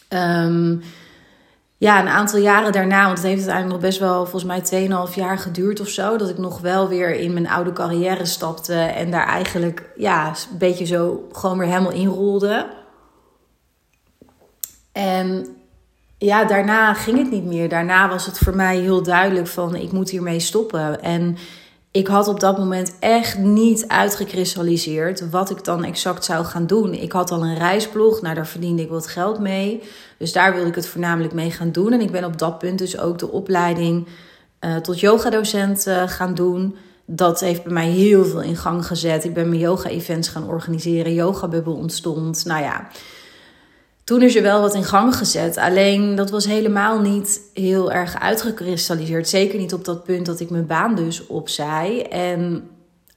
Um, 0.08 0.82
ja, 1.78 2.00
een 2.00 2.08
aantal 2.08 2.38
jaren 2.38 2.72
daarna, 2.72 3.04
want 3.04 3.18
het 3.18 3.26
heeft 3.26 3.38
uiteindelijk 3.38 3.72
nog 3.72 3.90
best 3.90 3.98
wel 3.98 4.26
volgens 4.26 4.70
mij 4.70 5.08
2,5 5.08 5.14
jaar 5.14 5.38
geduurd 5.38 5.80
of 5.80 5.88
zo, 5.88 6.16
dat 6.16 6.28
ik 6.28 6.38
nog 6.38 6.60
wel 6.60 6.88
weer 6.88 7.14
in 7.14 7.32
mijn 7.32 7.48
oude 7.48 7.72
carrière 7.72 8.24
stapte 8.24 8.74
en 8.74 9.10
daar 9.10 9.26
eigenlijk 9.26 9.90
ja, 9.96 10.28
een 10.28 10.58
beetje 10.58 10.84
zo 10.84 11.28
gewoon 11.32 11.58
weer 11.58 11.68
helemaal 11.68 11.92
inrolde. 11.92 12.66
En 14.92 15.46
ja, 16.18 16.44
daarna 16.44 16.94
ging 16.94 17.18
het 17.18 17.30
niet 17.30 17.44
meer. 17.44 17.68
Daarna 17.68 18.08
was 18.08 18.26
het 18.26 18.38
voor 18.38 18.56
mij 18.56 18.78
heel 18.78 19.02
duidelijk 19.02 19.46
van 19.46 19.74
ik 19.74 19.92
moet 19.92 20.10
hiermee 20.10 20.40
stoppen. 20.40 21.02
En 21.02 21.36
ik 21.98 22.06
had 22.06 22.28
op 22.28 22.40
dat 22.40 22.58
moment 22.58 22.96
echt 22.98 23.38
niet 23.38 23.88
uitgekristalliseerd 23.88 25.30
wat 25.30 25.50
ik 25.50 25.64
dan 25.64 25.84
exact 25.84 26.24
zou 26.24 26.44
gaan 26.44 26.66
doen. 26.66 26.94
Ik 26.94 27.12
had 27.12 27.30
al 27.30 27.44
een 27.44 27.58
reisblog, 27.58 28.22
nou 28.22 28.34
daar 28.34 28.46
verdiende 28.46 28.82
ik 28.82 28.88
wat 28.88 29.06
geld 29.06 29.38
mee. 29.38 29.82
Dus 30.18 30.32
daar 30.32 30.54
wilde 30.54 30.68
ik 30.68 30.74
het 30.74 30.86
voornamelijk 30.86 31.34
mee 31.34 31.50
gaan 31.50 31.72
doen. 31.72 31.92
En 31.92 32.00
ik 32.00 32.10
ben 32.10 32.24
op 32.24 32.38
dat 32.38 32.58
punt 32.58 32.78
dus 32.78 32.98
ook 32.98 33.18
de 33.18 33.30
opleiding 33.30 34.06
uh, 34.60 34.76
tot 34.76 35.00
yogadocent 35.00 35.86
uh, 35.86 36.02
gaan 36.08 36.34
doen. 36.34 36.76
Dat 37.04 37.40
heeft 37.40 37.62
bij 37.62 37.72
mij 37.72 37.88
heel 37.88 38.24
veel 38.24 38.42
in 38.42 38.56
gang 38.56 38.86
gezet. 38.86 39.24
Ik 39.24 39.34
ben 39.34 39.48
mijn 39.48 39.60
yoga-events 39.60 40.28
gaan 40.28 40.48
organiseren. 40.48 41.14
Yoga-bubbel 41.14 41.74
ontstond. 41.74 42.44
Nou 42.44 42.62
ja, 42.62 42.88
toen 44.08 44.22
is 44.22 44.36
er 44.36 44.42
wel 44.42 44.60
wat 44.60 44.74
in 44.74 44.84
gang 44.84 45.16
gezet. 45.16 45.56
Alleen 45.56 46.14
dat 46.14 46.30
was 46.30 46.46
helemaal 46.46 47.00
niet 47.00 47.40
heel 47.54 47.92
erg 47.92 48.20
uitgekristalliseerd. 48.20 49.28
Zeker 49.28 49.58
niet 49.58 49.72
op 49.72 49.84
dat 49.84 50.04
punt 50.04 50.26
dat 50.26 50.40
ik 50.40 50.50
mijn 50.50 50.66
baan 50.66 50.94
dus 50.94 51.26
opzij. 51.26 52.06
En 52.10 52.68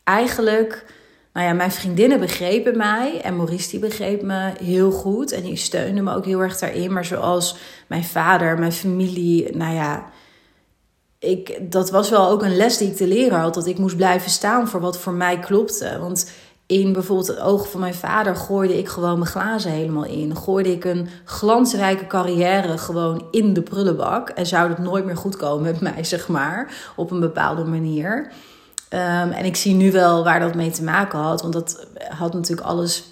eigenlijk, 0.03 0.85
nou 1.33 1.47
ja, 1.47 1.53
mijn 1.53 1.71
vriendinnen 1.71 2.19
begrepen 2.19 2.77
mij 2.77 3.21
en 3.21 3.35
Maurice 3.35 3.69
die 3.69 3.79
begreep 3.79 4.21
me 4.21 4.51
heel 4.63 4.91
goed 4.91 5.31
en 5.31 5.43
die 5.43 5.55
steunde 5.55 6.01
me 6.01 6.15
ook 6.15 6.25
heel 6.25 6.39
erg 6.39 6.57
daarin. 6.57 6.93
Maar 6.93 7.05
zoals 7.05 7.55
mijn 7.87 8.03
vader, 8.03 8.59
mijn 8.59 8.71
familie, 8.71 9.55
nou 9.55 9.75
ja, 9.75 10.05
ik, 11.19 11.71
dat 11.71 11.89
was 11.89 12.09
wel 12.09 12.29
ook 12.29 12.43
een 12.43 12.55
les 12.55 12.77
die 12.77 12.87
ik 12.87 12.95
te 12.95 13.07
leren 13.07 13.39
had. 13.39 13.53
Dat 13.53 13.67
ik 13.67 13.77
moest 13.77 13.95
blijven 13.95 14.31
staan 14.31 14.67
voor 14.67 14.79
wat 14.79 14.97
voor 14.97 15.13
mij 15.13 15.39
klopte. 15.39 15.97
Want 15.99 16.31
in 16.71 16.93
bijvoorbeeld 16.93 17.27
het 17.27 17.39
oog 17.39 17.69
van 17.69 17.79
mijn 17.79 17.93
vader 17.93 18.35
gooide 18.35 18.77
ik 18.77 18.87
gewoon 18.87 19.19
mijn 19.19 19.31
glazen 19.31 19.71
helemaal 19.71 20.05
in. 20.05 20.35
Gooide 20.35 20.71
ik 20.71 20.85
een 20.85 21.07
glansrijke 21.25 22.07
carrière 22.07 22.77
gewoon 22.77 23.27
in 23.31 23.53
de 23.53 23.61
prullenbak. 23.61 24.29
En 24.29 24.45
zou 24.45 24.69
het 24.69 24.77
nooit 24.77 25.05
meer 25.05 25.17
goed 25.17 25.35
komen 25.35 25.61
met 25.61 25.81
mij, 25.81 26.03
zeg 26.03 26.27
maar. 26.27 26.73
Op 26.95 27.11
een 27.11 27.19
bepaalde 27.19 27.63
manier. 27.63 28.31
Ehm, 28.89 29.29
en 29.29 29.45
ik 29.45 29.55
zie 29.55 29.73
nu 29.73 29.91
wel 29.91 30.23
waar 30.23 30.39
dat 30.39 30.55
mee 30.55 30.71
te 30.71 30.83
maken 30.83 31.19
had. 31.19 31.41
Want 31.41 31.53
dat 31.53 31.87
had 32.09 32.33
natuurlijk 32.33 32.67
alles 32.67 33.03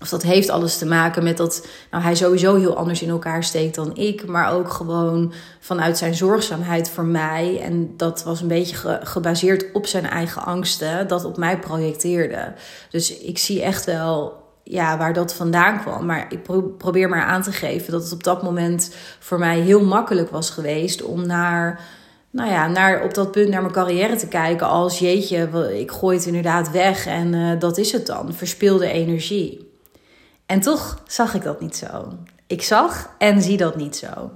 of 0.00 0.08
dat 0.08 0.22
heeft 0.22 0.50
alles 0.50 0.78
te 0.78 0.86
maken 0.86 1.22
met 1.22 1.36
dat 1.36 1.66
nou, 1.90 2.02
hij 2.02 2.14
sowieso 2.14 2.54
heel 2.54 2.76
anders 2.76 3.02
in 3.02 3.08
elkaar 3.08 3.44
steekt 3.44 3.74
dan 3.74 3.96
ik. 3.96 4.26
Maar 4.26 4.52
ook 4.52 4.70
gewoon 4.70 5.32
vanuit 5.60 5.98
zijn 5.98 6.14
zorgzaamheid 6.14 6.90
voor 6.90 7.04
mij. 7.04 7.60
En 7.62 7.94
dat 7.96 8.22
was 8.24 8.40
een 8.40 8.48
beetje 8.48 9.00
gebaseerd 9.02 9.64
op 9.72 9.86
zijn 9.86 10.06
eigen 10.06 10.44
angsten. 10.44 11.08
Dat 11.08 11.24
op 11.24 11.36
mij 11.36 11.58
projecteerde. 11.58 12.52
Dus 12.90 13.18
ik 13.18 13.38
zie 13.38 13.62
echt 13.62 13.84
wel 13.84 14.46
ja, 14.62 14.98
waar 14.98 15.12
dat 15.12 15.34
vandaan 15.34 15.80
kwam. 15.80 16.06
Maar 16.06 16.26
ik 16.28 16.42
probeer 16.78 17.08
maar 17.08 17.24
aan 17.24 17.42
te 17.42 17.52
geven 17.52 17.92
dat 17.92 18.02
het 18.02 18.12
op 18.12 18.24
dat 18.24 18.42
moment 18.42 18.94
voor 19.18 19.38
mij 19.38 19.60
heel 19.60 19.84
makkelijk 19.84 20.30
was 20.30 20.50
geweest 20.50 21.02
om 21.02 21.26
naar 21.26 21.80
nou 22.30 22.50
ja, 22.50 22.66
naar, 22.66 23.04
op 23.04 23.14
dat 23.14 23.32
punt 23.32 23.48
naar 23.48 23.60
mijn 23.60 23.72
carrière 23.72 24.16
te 24.16 24.28
kijken 24.28 24.66
als 24.66 24.98
jeetje, 24.98 25.48
ik 25.78 25.90
gooi 25.90 26.16
het 26.16 26.26
inderdaad 26.26 26.70
weg 26.70 27.06
en 27.06 27.32
uh, 27.32 27.60
dat 27.60 27.78
is 27.78 27.92
het 27.92 28.06
dan. 28.06 28.34
Verspilde 28.34 28.90
energie. 28.90 29.67
En 30.48 30.60
toch 30.60 31.02
zag 31.06 31.34
ik 31.34 31.42
dat 31.42 31.60
niet 31.60 31.76
zo. 31.76 32.12
Ik 32.46 32.62
zag 32.62 33.10
en 33.18 33.42
zie 33.42 33.56
dat 33.56 33.76
niet 33.76 33.96
zo. 33.96 34.30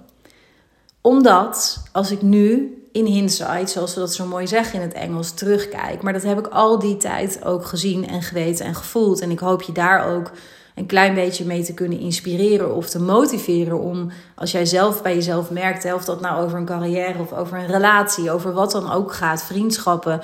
Omdat 1.00 1.82
als 1.92 2.10
ik 2.10 2.22
nu 2.22 2.76
in 2.92 3.04
hindsight, 3.04 3.70
zoals 3.70 3.94
we 3.94 4.00
dat 4.00 4.14
zo 4.14 4.26
mooi 4.26 4.46
zeggen 4.46 4.74
in 4.74 4.80
het 4.88 4.96
Engels, 4.96 5.30
terugkijk. 5.30 6.02
Maar 6.02 6.12
dat 6.12 6.22
heb 6.22 6.38
ik 6.38 6.46
al 6.46 6.78
die 6.78 6.96
tijd 6.96 7.44
ook 7.44 7.64
gezien 7.64 8.08
en 8.08 8.22
geweten 8.22 8.66
en 8.66 8.74
gevoeld. 8.74 9.20
En 9.20 9.30
ik 9.30 9.38
hoop 9.38 9.62
je 9.62 9.72
daar 9.72 10.14
ook 10.14 10.30
een 10.74 10.86
klein 10.86 11.14
beetje 11.14 11.44
mee 11.44 11.62
te 11.62 11.74
kunnen 11.74 11.98
inspireren 11.98 12.74
of 12.74 12.88
te 12.88 13.00
motiveren 13.00 13.80
om, 13.80 14.10
als 14.34 14.52
jij 14.52 14.66
zelf 14.66 15.02
bij 15.02 15.14
jezelf 15.14 15.50
merkt, 15.50 15.94
of 15.94 16.04
dat 16.04 16.20
nou 16.20 16.44
over 16.44 16.58
een 16.58 16.64
carrière 16.64 17.18
of 17.18 17.32
over 17.32 17.58
een 17.58 17.66
relatie, 17.66 18.30
over 18.30 18.52
wat 18.52 18.72
dan 18.72 18.92
ook 18.92 19.12
gaat, 19.12 19.42
vriendschappen, 19.42 20.20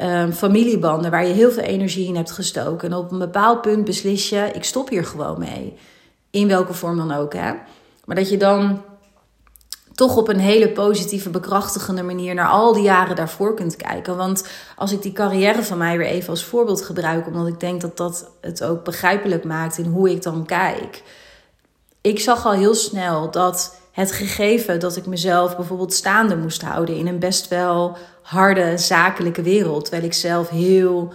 um, 0.00 0.32
familiebanden, 0.32 1.10
waar 1.10 1.26
je 1.26 1.32
heel 1.32 1.50
veel 1.50 1.62
energie 1.62 2.06
in 2.06 2.16
hebt 2.16 2.30
gestoken. 2.30 2.90
En 2.90 2.96
op 2.96 3.12
een 3.12 3.18
bepaald 3.18 3.60
punt 3.60 3.84
beslis 3.84 4.28
je, 4.28 4.50
ik 4.52 4.64
stop 4.64 4.88
hier 4.88 5.04
gewoon 5.04 5.38
mee. 5.38 5.76
In 6.30 6.48
welke 6.48 6.74
vorm 6.74 6.96
dan 6.96 7.12
ook, 7.12 7.32
hè. 7.32 7.52
Maar 8.04 8.16
dat 8.16 8.30
je 8.30 8.36
dan 8.36 8.82
toch 9.94 10.16
op 10.16 10.28
een 10.28 10.38
hele 10.38 10.68
positieve, 10.68 11.30
bekrachtigende 11.30 12.02
manier 12.02 12.34
naar 12.34 12.48
al 12.48 12.72
die 12.72 12.82
jaren 12.82 13.16
daarvoor 13.16 13.54
kunt 13.54 13.76
kijken. 13.76 14.16
Want 14.16 14.48
als 14.76 14.92
ik 14.92 15.02
die 15.02 15.12
carrière 15.12 15.62
van 15.62 15.78
mij 15.78 15.98
weer 15.98 16.06
even 16.06 16.30
als 16.30 16.44
voorbeeld 16.44 16.82
gebruik, 16.82 17.26
omdat 17.26 17.46
ik 17.46 17.60
denk 17.60 17.80
dat 17.80 17.96
dat 17.96 18.30
het 18.40 18.64
ook 18.64 18.84
begrijpelijk 18.84 19.44
maakt 19.44 19.78
in 19.78 19.84
hoe 19.84 20.10
ik 20.10 20.22
dan 20.22 20.46
kijk. 20.46 21.02
Ik 22.00 22.20
zag 22.20 22.46
al 22.46 22.52
heel 22.52 22.74
snel 22.74 23.30
dat 23.30 23.76
het 23.92 24.12
gegeven 24.12 24.80
dat 24.80 24.96
ik 24.96 25.06
mezelf 25.06 25.56
bijvoorbeeld 25.56 25.92
staande 25.92 26.36
moest 26.36 26.62
houden 26.62 26.96
in 26.96 27.06
een 27.06 27.18
best 27.18 27.48
wel 27.48 27.96
harde 28.22 28.78
zakelijke 28.78 29.42
wereld, 29.42 29.84
terwijl 29.84 30.04
ik 30.04 30.14
zelf 30.14 30.48
heel 30.48 31.12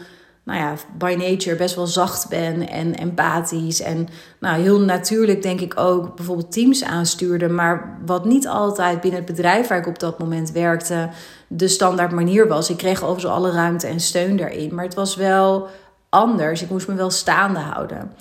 nou 0.48 0.60
ja, 0.60 0.74
by 0.98 1.16
nature 1.18 1.56
best 1.56 1.76
wel 1.76 1.88
zacht 1.88 2.30
ben 2.30 2.70
en 2.70 2.96
empathisch. 2.96 3.82
En 3.82 4.08
nou, 4.40 4.62
heel 4.62 4.80
natuurlijk 4.80 5.42
denk 5.42 5.62
ik 5.62 5.80
ook 5.80 6.16
bijvoorbeeld 6.16 6.52
teams 6.52 6.84
aanstuurde. 6.84 7.50
Maar 7.50 8.00
wat 8.06 8.26
niet 8.26 8.48
altijd 8.48 9.02
binnen 9.02 9.20
het 9.20 9.36
bedrijf 9.36 9.68
waar 9.68 9.78
ik 9.78 9.88
op 9.88 10.00
dat 10.00 10.20
moment 10.20 10.52
werkte 10.52 11.10
de 11.48 11.68
standaard 11.68 12.12
manier 12.12 12.48
was. 12.48 12.70
Ik 12.70 12.78
kreeg 12.78 13.04
overigens 13.04 13.34
alle 13.34 13.52
ruimte 13.52 13.88
en 13.88 14.00
steun 14.00 14.38
daarin. 14.38 14.76
Maar 14.76 14.84
het 14.84 14.94
was 14.94 15.16
wel 15.16 15.68
anders. 16.10 16.62
Ik 16.62 16.70
moest 16.70 16.88
me 16.88 16.96
wel 16.96 17.10
staande 17.10 17.60
houden. 17.60 18.12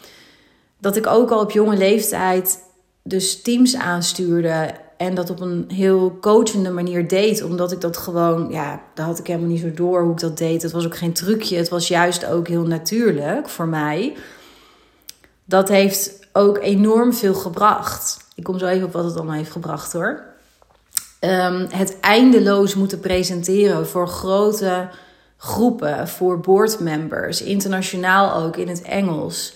Dat 0.79 0.97
ik 0.97 1.07
ook 1.07 1.31
al 1.31 1.41
op 1.41 1.51
jonge 1.51 1.77
leeftijd 1.77 2.59
dus 3.03 3.43
teams 3.43 3.77
aanstuurde 3.77 4.71
en 4.97 5.15
dat 5.15 5.31
op 5.31 5.41
een 5.41 5.65
heel 5.69 6.19
coachende 6.21 6.71
manier 6.71 7.09
deed. 7.09 7.43
Omdat 7.43 7.73
ik 7.73 7.81
dat 7.81 7.97
gewoon, 7.97 8.51
ja, 8.51 8.83
daar 8.95 9.07
had 9.07 9.19
ik 9.19 9.27
helemaal 9.27 9.49
niet 9.49 9.61
zo 9.61 9.73
door 9.73 10.03
hoe 10.03 10.13
ik 10.13 10.21
dat 10.21 10.39
deed. 10.39 10.63
Het 10.63 10.73
was 10.73 10.85
ook 10.85 10.97
geen 10.97 11.13
trucje. 11.13 11.57
Het 11.57 11.69
was 11.69 11.89
juist 11.89 12.27
ook 12.27 12.49
heel 12.49 12.67
natuurlijk 12.67 13.49
voor 13.49 13.69
mij. 13.69 14.17
Dat 15.45 15.69
heeft 15.69 16.27
ook 16.33 16.59
enorm 16.59 17.15
veel 17.15 17.35
gebracht. 17.35 18.17
Ik 18.35 18.45
kom 18.45 18.59
zo 18.59 18.67
even 18.67 18.87
op 18.87 18.93
wat 18.93 19.05
het 19.05 19.17
allemaal 19.17 19.35
heeft 19.35 19.51
gebracht 19.51 19.93
hoor. 19.93 20.25
Um, 21.21 21.67
het 21.71 22.01
eindeloos 22.01 22.75
moeten 22.75 23.01
presenteren 23.01 23.87
voor 23.87 24.09
grote 24.09 24.89
groepen, 25.37 26.09
voor 26.09 26.41
boardmembers, 26.41 27.43
internationaal 27.43 28.43
ook 28.43 28.57
in 28.57 28.69
het 28.69 28.83
Engels. 28.83 29.55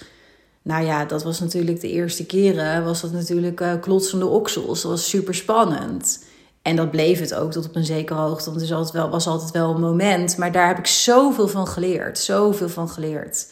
Nou 0.62 0.84
ja, 0.84 1.04
dat 1.04 1.22
was 1.22 1.40
natuurlijk 1.40 1.80
de 1.80 1.90
eerste 1.90 2.26
keren, 2.26 2.84
was 2.84 3.00
dat 3.00 3.12
natuurlijk 3.12 3.60
uh, 3.60 3.72
klotsende 3.80 4.26
oksels. 4.26 4.82
Dat 4.82 4.90
was 4.90 5.08
super 5.08 5.34
spannend. 5.34 6.24
En 6.62 6.76
dat 6.76 6.90
bleef 6.90 7.20
het 7.20 7.34
ook 7.34 7.52
tot 7.52 7.66
op 7.66 7.76
een 7.76 7.84
zekere 7.84 8.18
hoogte, 8.18 8.50
want 8.50 8.68
het 8.68 8.90
wel, 8.90 9.10
was 9.10 9.26
altijd 9.26 9.50
wel 9.50 9.74
een 9.74 9.80
moment. 9.80 10.36
Maar 10.36 10.52
daar 10.52 10.68
heb 10.68 10.78
ik 10.78 10.86
zoveel 10.86 11.48
van 11.48 11.66
geleerd, 11.66 12.18
zoveel 12.18 12.68
van 12.68 12.88
geleerd. 12.88 13.46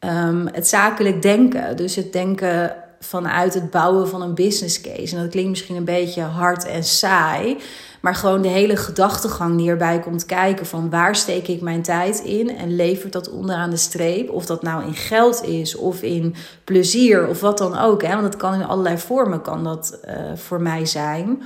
Um, 0.00 0.48
het 0.52 0.68
zakelijk 0.68 1.22
denken, 1.22 1.76
dus 1.76 1.96
het 1.96 2.12
denken 2.12 2.76
vanuit 3.00 3.54
het 3.54 3.70
bouwen 3.70 4.08
van 4.08 4.22
een 4.22 4.34
business 4.34 4.80
case. 4.80 5.16
En 5.16 5.22
dat 5.22 5.30
klinkt 5.30 5.50
misschien 5.50 5.76
een 5.76 5.84
beetje 5.84 6.22
hard 6.22 6.64
en 6.64 6.84
saai. 6.84 7.58
Maar 8.02 8.14
gewoon 8.14 8.42
de 8.42 8.48
hele 8.48 8.76
gedachtegang 8.76 9.56
die 9.56 9.68
erbij 9.68 10.00
komt 10.00 10.26
kijken 10.26 10.66
van 10.66 10.90
waar 10.90 11.16
steek 11.16 11.48
ik 11.48 11.60
mijn 11.60 11.82
tijd 11.82 12.20
in 12.20 12.56
en 12.56 12.76
levert 12.76 13.12
dat 13.12 13.30
onderaan 13.30 13.70
de 13.70 13.76
streep. 13.76 14.30
Of 14.30 14.46
dat 14.46 14.62
nou 14.62 14.84
in 14.84 14.94
geld 14.94 15.44
is 15.44 15.76
of 15.76 16.02
in 16.02 16.34
plezier 16.64 17.28
of 17.28 17.40
wat 17.40 17.58
dan 17.58 17.78
ook. 17.78 18.02
Hè? 18.02 18.08
Want 18.08 18.22
dat 18.22 18.36
kan 18.36 18.54
in 18.54 18.66
allerlei 18.66 18.98
vormen 18.98 19.42
kan 19.42 19.64
dat 19.64 20.00
uh, 20.08 20.14
voor 20.34 20.60
mij 20.60 20.86
zijn. 20.86 21.42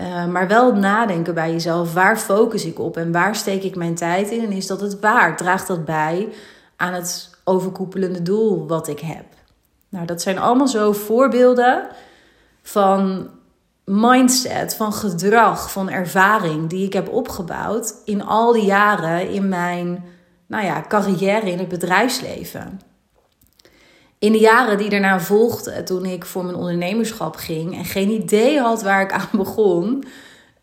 Uh, 0.00 0.26
maar 0.26 0.48
wel 0.48 0.74
nadenken 0.74 1.34
bij 1.34 1.52
jezelf, 1.52 1.94
waar 1.94 2.18
focus 2.18 2.64
ik 2.64 2.78
op 2.78 2.96
en 2.96 3.12
waar 3.12 3.36
steek 3.36 3.62
ik 3.62 3.76
mijn 3.76 3.94
tijd 3.94 4.30
in? 4.30 4.44
En 4.44 4.52
is 4.52 4.66
dat 4.66 4.80
het 4.80 5.00
waar? 5.00 5.36
Draagt 5.36 5.66
dat 5.66 5.84
bij 5.84 6.28
aan 6.76 6.92
het 6.92 7.30
overkoepelende 7.44 8.22
doel 8.22 8.66
wat 8.66 8.88
ik 8.88 9.00
heb? 9.00 9.24
Nou, 9.88 10.06
dat 10.06 10.22
zijn 10.22 10.38
allemaal 10.38 10.68
zo 10.68 10.92
voorbeelden 10.92 11.86
van 12.62 13.28
mindset, 13.86 14.74
van 14.74 14.92
gedrag, 14.92 15.72
van 15.72 15.90
ervaring 15.90 16.68
die 16.68 16.86
ik 16.86 16.92
heb 16.92 17.08
opgebouwd 17.08 17.94
in 18.04 18.24
al 18.24 18.52
die 18.52 18.64
jaren 18.64 19.28
in 19.30 19.48
mijn 19.48 20.04
nou 20.46 20.64
ja, 20.64 20.84
carrière 20.88 21.50
in 21.50 21.58
het 21.58 21.68
bedrijfsleven. 21.68 22.80
In 24.18 24.32
de 24.32 24.38
jaren 24.38 24.78
die 24.78 24.88
daarna 24.88 25.20
volgden, 25.20 25.84
toen 25.84 26.04
ik 26.04 26.24
voor 26.24 26.44
mijn 26.44 26.56
ondernemerschap 26.56 27.36
ging 27.36 27.76
en 27.76 27.84
geen 27.84 28.10
idee 28.10 28.60
had 28.60 28.82
waar 28.82 29.02
ik 29.02 29.12
aan 29.12 29.28
begon, 29.32 30.04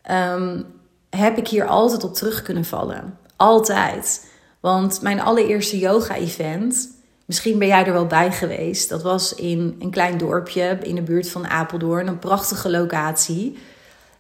ehm, 0.02 0.62
heb 1.10 1.38
ik 1.38 1.48
hier 1.48 1.68
altijd 1.68 2.04
op 2.04 2.14
terug 2.14 2.42
kunnen 2.42 2.66
vallen. 2.66 3.18
Altijd. 3.36 4.32
Want 4.60 5.02
mijn 5.02 5.22
allereerste 5.22 5.80
yoga-event 5.80 6.93
Misschien 7.26 7.60
ben 7.60 7.68
jij 7.68 7.86
er 7.86 7.94
wel 7.94 8.08
bij 8.08 8.32
geweest. 8.32 8.90
Dat 8.90 9.02
was 9.02 9.36
in 9.36 9.76
een 9.80 9.90
klein 9.90 10.18
dorpje 10.18 10.78
in 10.82 10.96
de 10.96 11.02
buurt 11.02 11.30
van 11.30 11.48
Apeldoorn. 11.48 12.08
Een 12.08 12.20
prachtige 12.20 12.70
locatie. 12.70 13.58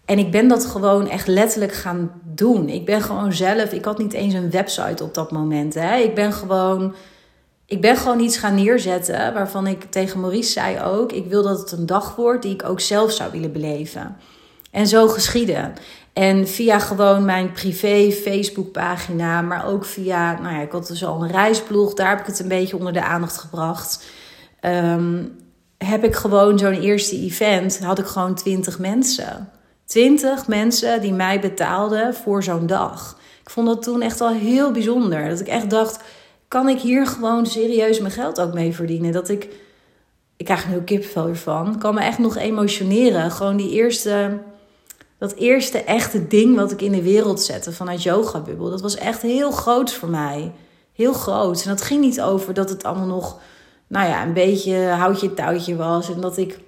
En 0.05 0.19
ik 0.19 0.31
ben 0.31 0.47
dat 0.47 0.65
gewoon 0.65 1.09
echt 1.09 1.27
letterlijk 1.27 1.73
gaan 1.73 2.11
doen. 2.23 2.69
Ik 2.69 2.85
ben 2.85 3.01
gewoon 3.01 3.33
zelf. 3.33 3.71
Ik 3.71 3.85
had 3.85 3.97
niet 3.97 4.13
eens 4.13 4.33
een 4.33 4.51
website 4.51 5.03
op 5.03 5.13
dat 5.13 5.31
moment. 5.31 5.73
Hè. 5.73 5.95
Ik 5.95 6.15
ben 6.15 6.33
gewoon. 6.33 6.95
Ik 7.65 7.81
ben 7.81 7.97
gewoon 7.97 8.19
iets 8.19 8.37
gaan 8.37 8.55
neerzetten 8.55 9.33
waarvan 9.33 9.67
ik 9.67 9.83
tegen 9.83 10.19
Maurice 10.19 10.51
zei 10.51 10.81
ook: 10.81 11.11
ik 11.11 11.25
wil 11.25 11.43
dat 11.43 11.59
het 11.59 11.71
een 11.71 11.85
dag 11.85 12.15
wordt 12.15 12.41
die 12.41 12.53
ik 12.53 12.63
ook 12.63 12.79
zelf 12.79 13.11
zou 13.11 13.31
willen 13.31 13.51
beleven. 13.51 14.17
En 14.71 14.87
zo 14.87 15.07
geschieden. 15.07 15.73
En 16.13 16.47
via 16.47 16.79
gewoon 16.79 17.25
mijn 17.25 17.51
privé 17.51 18.11
Facebookpagina, 18.11 19.41
maar 19.41 19.67
ook 19.67 19.85
via, 19.85 20.39
nou 20.41 20.55
ja, 20.55 20.61
ik 20.61 20.71
had 20.71 20.87
dus 20.87 21.05
al 21.05 21.23
een 21.23 21.31
reisblog, 21.31 21.93
daar 21.93 22.09
heb 22.09 22.19
ik 22.19 22.25
het 22.25 22.39
een 22.39 22.47
beetje 22.47 22.77
onder 22.77 22.93
de 22.93 23.03
aandacht 23.03 23.37
gebracht. 23.37 24.05
Ehm, 24.59 25.23
heb 25.77 26.03
ik 26.03 26.15
gewoon 26.15 26.59
zo'n 26.59 26.81
eerste 26.81 27.19
event, 27.19 27.79
had 27.79 27.99
ik 27.99 28.05
gewoon 28.05 28.35
20 28.35 28.79
mensen. 28.79 29.49
20 29.85 30.47
mensen 30.47 31.01
die 31.01 31.13
mij 31.13 31.39
betaalden 31.39 32.13
voor 32.13 32.43
zo'n 32.43 32.67
dag. 32.67 33.17
Ik 33.41 33.49
vond 33.49 33.67
dat 33.67 33.83
toen 33.83 34.01
echt 34.01 34.21
al 34.21 34.33
heel 34.33 34.71
bijzonder. 34.71 35.29
Dat 35.29 35.39
ik 35.39 35.47
echt 35.47 35.69
dacht, 35.69 36.03
kan 36.47 36.69
ik 36.69 36.79
hier 36.79 37.07
gewoon 37.07 37.45
serieus 37.45 37.99
mijn 37.99 38.13
geld 38.13 38.41
ook 38.41 38.53
mee 38.53 38.75
verdienen? 38.75 39.11
Dat 39.11 39.29
ik, 39.29 39.49
ik 40.37 40.45
krijg 40.45 40.65
heel 40.65 40.81
kipvel 40.81 41.27
ervan, 41.27 41.79
kan 41.79 41.93
me 41.93 42.01
echt 42.01 42.17
nog 42.17 42.37
emotioneren. 42.37 43.31
Gewoon 43.31 43.57
die 43.57 43.71
eerste 43.71 44.39
dat 45.23 45.33
eerste 45.33 45.77
echte 45.77 46.27
ding 46.27 46.55
wat 46.55 46.71
ik 46.71 46.81
in 46.81 46.91
de 46.91 47.01
wereld 47.01 47.41
zette 47.41 47.71
vanuit 47.71 48.03
Yoga 48.03 48.39
Bubbel. 48.39 48.69
Dat 48.69 48.81
was 48.81 48.95
echt 48.95 49.21
heel 49.21 49.51
groot 49.51 49.93
voor 49.93 50.09
mij. 50.09 50.51
heel 50.93 51.13
groot. 51.13 51.63
En 51.63 51.69
dat 51.69 51.81
ging 51.81 52.01
niet 52.01 52.21
over 52.21 52.53
dat 52.53 52.69
het 52.69 52.83
allemaal 52.83 53.07
nog, 53.07 53.39
nou 53.87 54.07
ja, 54.07 54.23
een 54.23 54.33
beetje 54.33 54.75
houtje 54.77 55.33
touwtje 55.33 55.75
was. 55.75 56.09
En 56.09 56.21
dat 56.21 56.37
ik 56.37 56.59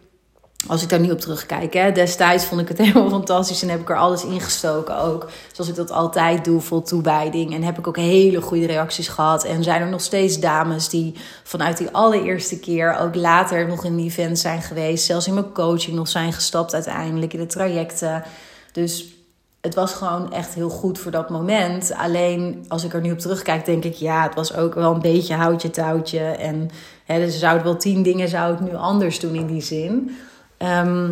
als 0.67 0.83
ik 0.83 0.89
daar 0.89 0.99
nu 0.99 1.11
op 1.11 1.19
terugkijk, 1.19 1.73
hè, 1.73 1.91
destijds 1.91 2.45
vond 2.45 2.61
ik 2.61 2.67
het 2.67 2.77
helemaal 2.87 3.09
fantastisch 3.09 3.61
en 3.61 3.69
heb 3.69 3.81
ik 3.81 3.89
er 3.89 3.97
alles 3.97 4.23
ingestoken 4.25 4.97
ook. 4.97 5.29
Zoals 5.51 5.69
ik 5.69 5.75
dat 5.75 5.91
altijd 5.91 6.45
doe, 6.45 6.61
vol 6.61 6.81
toewijding. 6.81 7.53
En 7.53 7.63
heb 7.63 7.77
ik 7.77 7.87
ook 7.87 7.97
hele 7.97 8.41
goede 8.41 8.65
reacties 8.65 9.07
gehad. 9.07 9.43
En 9.43 9.63
zijn 9.63 9.81
er 9.81 9.89
nog 9.89 10.01
steeds 10.01 10.39
dames 10.39 10.89
die 10.89 11.15
vanuit 11.43 11.77
die 11.77 11.89
allereerste 11.91 12.59
keer 12.59 12.97
ook 12.97 13.15
later 13.15 13.67
nog 13.67 13.85
in 13.85 13.93
een 13.93 14.05
event 14.05 14.39
zijn 14.39 14.61
geweest. 14.61 15.05
Zelfs 15.05 15.27
in 15.27 15.33
mijn 15.33 15.51
coaching 15.51 15.95
nog 15.95 16.07
zijn 16.07 16.33
gestapt 16.33 16.73
uiteindelijk 16.73 17.33
in 17.33 17.39
de 17.39 17.45
trajecten. 17.45 18.23
Dus 18.71 19.15
het 19.61 19.75
was 19.75 19.93
gewoon 19.93 20.33
echt 20.33 20.53
heel 20.53 20.69
goed 20.69 20.99
voor 20.99 21.11
dat 21.11 21.29
moment. 21.29 21.93
Alleen 21.93 22.65
als 22.67 22.83
ik 22.83 22.93
er 22.93 23.01
nu 23.01 23.11
op 23.11 23.19
terugkijk, 23.19 23.65
denk 23.65 23.83
ik, 23.83 23.93
ja, 23.93 24.23
het 24.23 24.35
was 24.35 24.55
ook 24.55 24.73
wel 24.73 24.93
een 24.93 25.01
beetje 25.01 25.33
houtje 25.33 25.69
touwtje. 25.69 26.19
En 26.19 26.69
hè, 27.05 27.19
dus 27.19 27.39
zouden 27.39 27.63
wel 27.63 27.77
tien 27.77 28.03
dingen 28.03 28.29
zou 28.29 28.53
ik 28.53 28.59
nu 28.59 28.75
anders 28.75 29.19
doen 29.19 29.35
in 29.35 29.47
die 29.47 29.61
zin. 29.61 30.17
Ehm, 30.57 31.11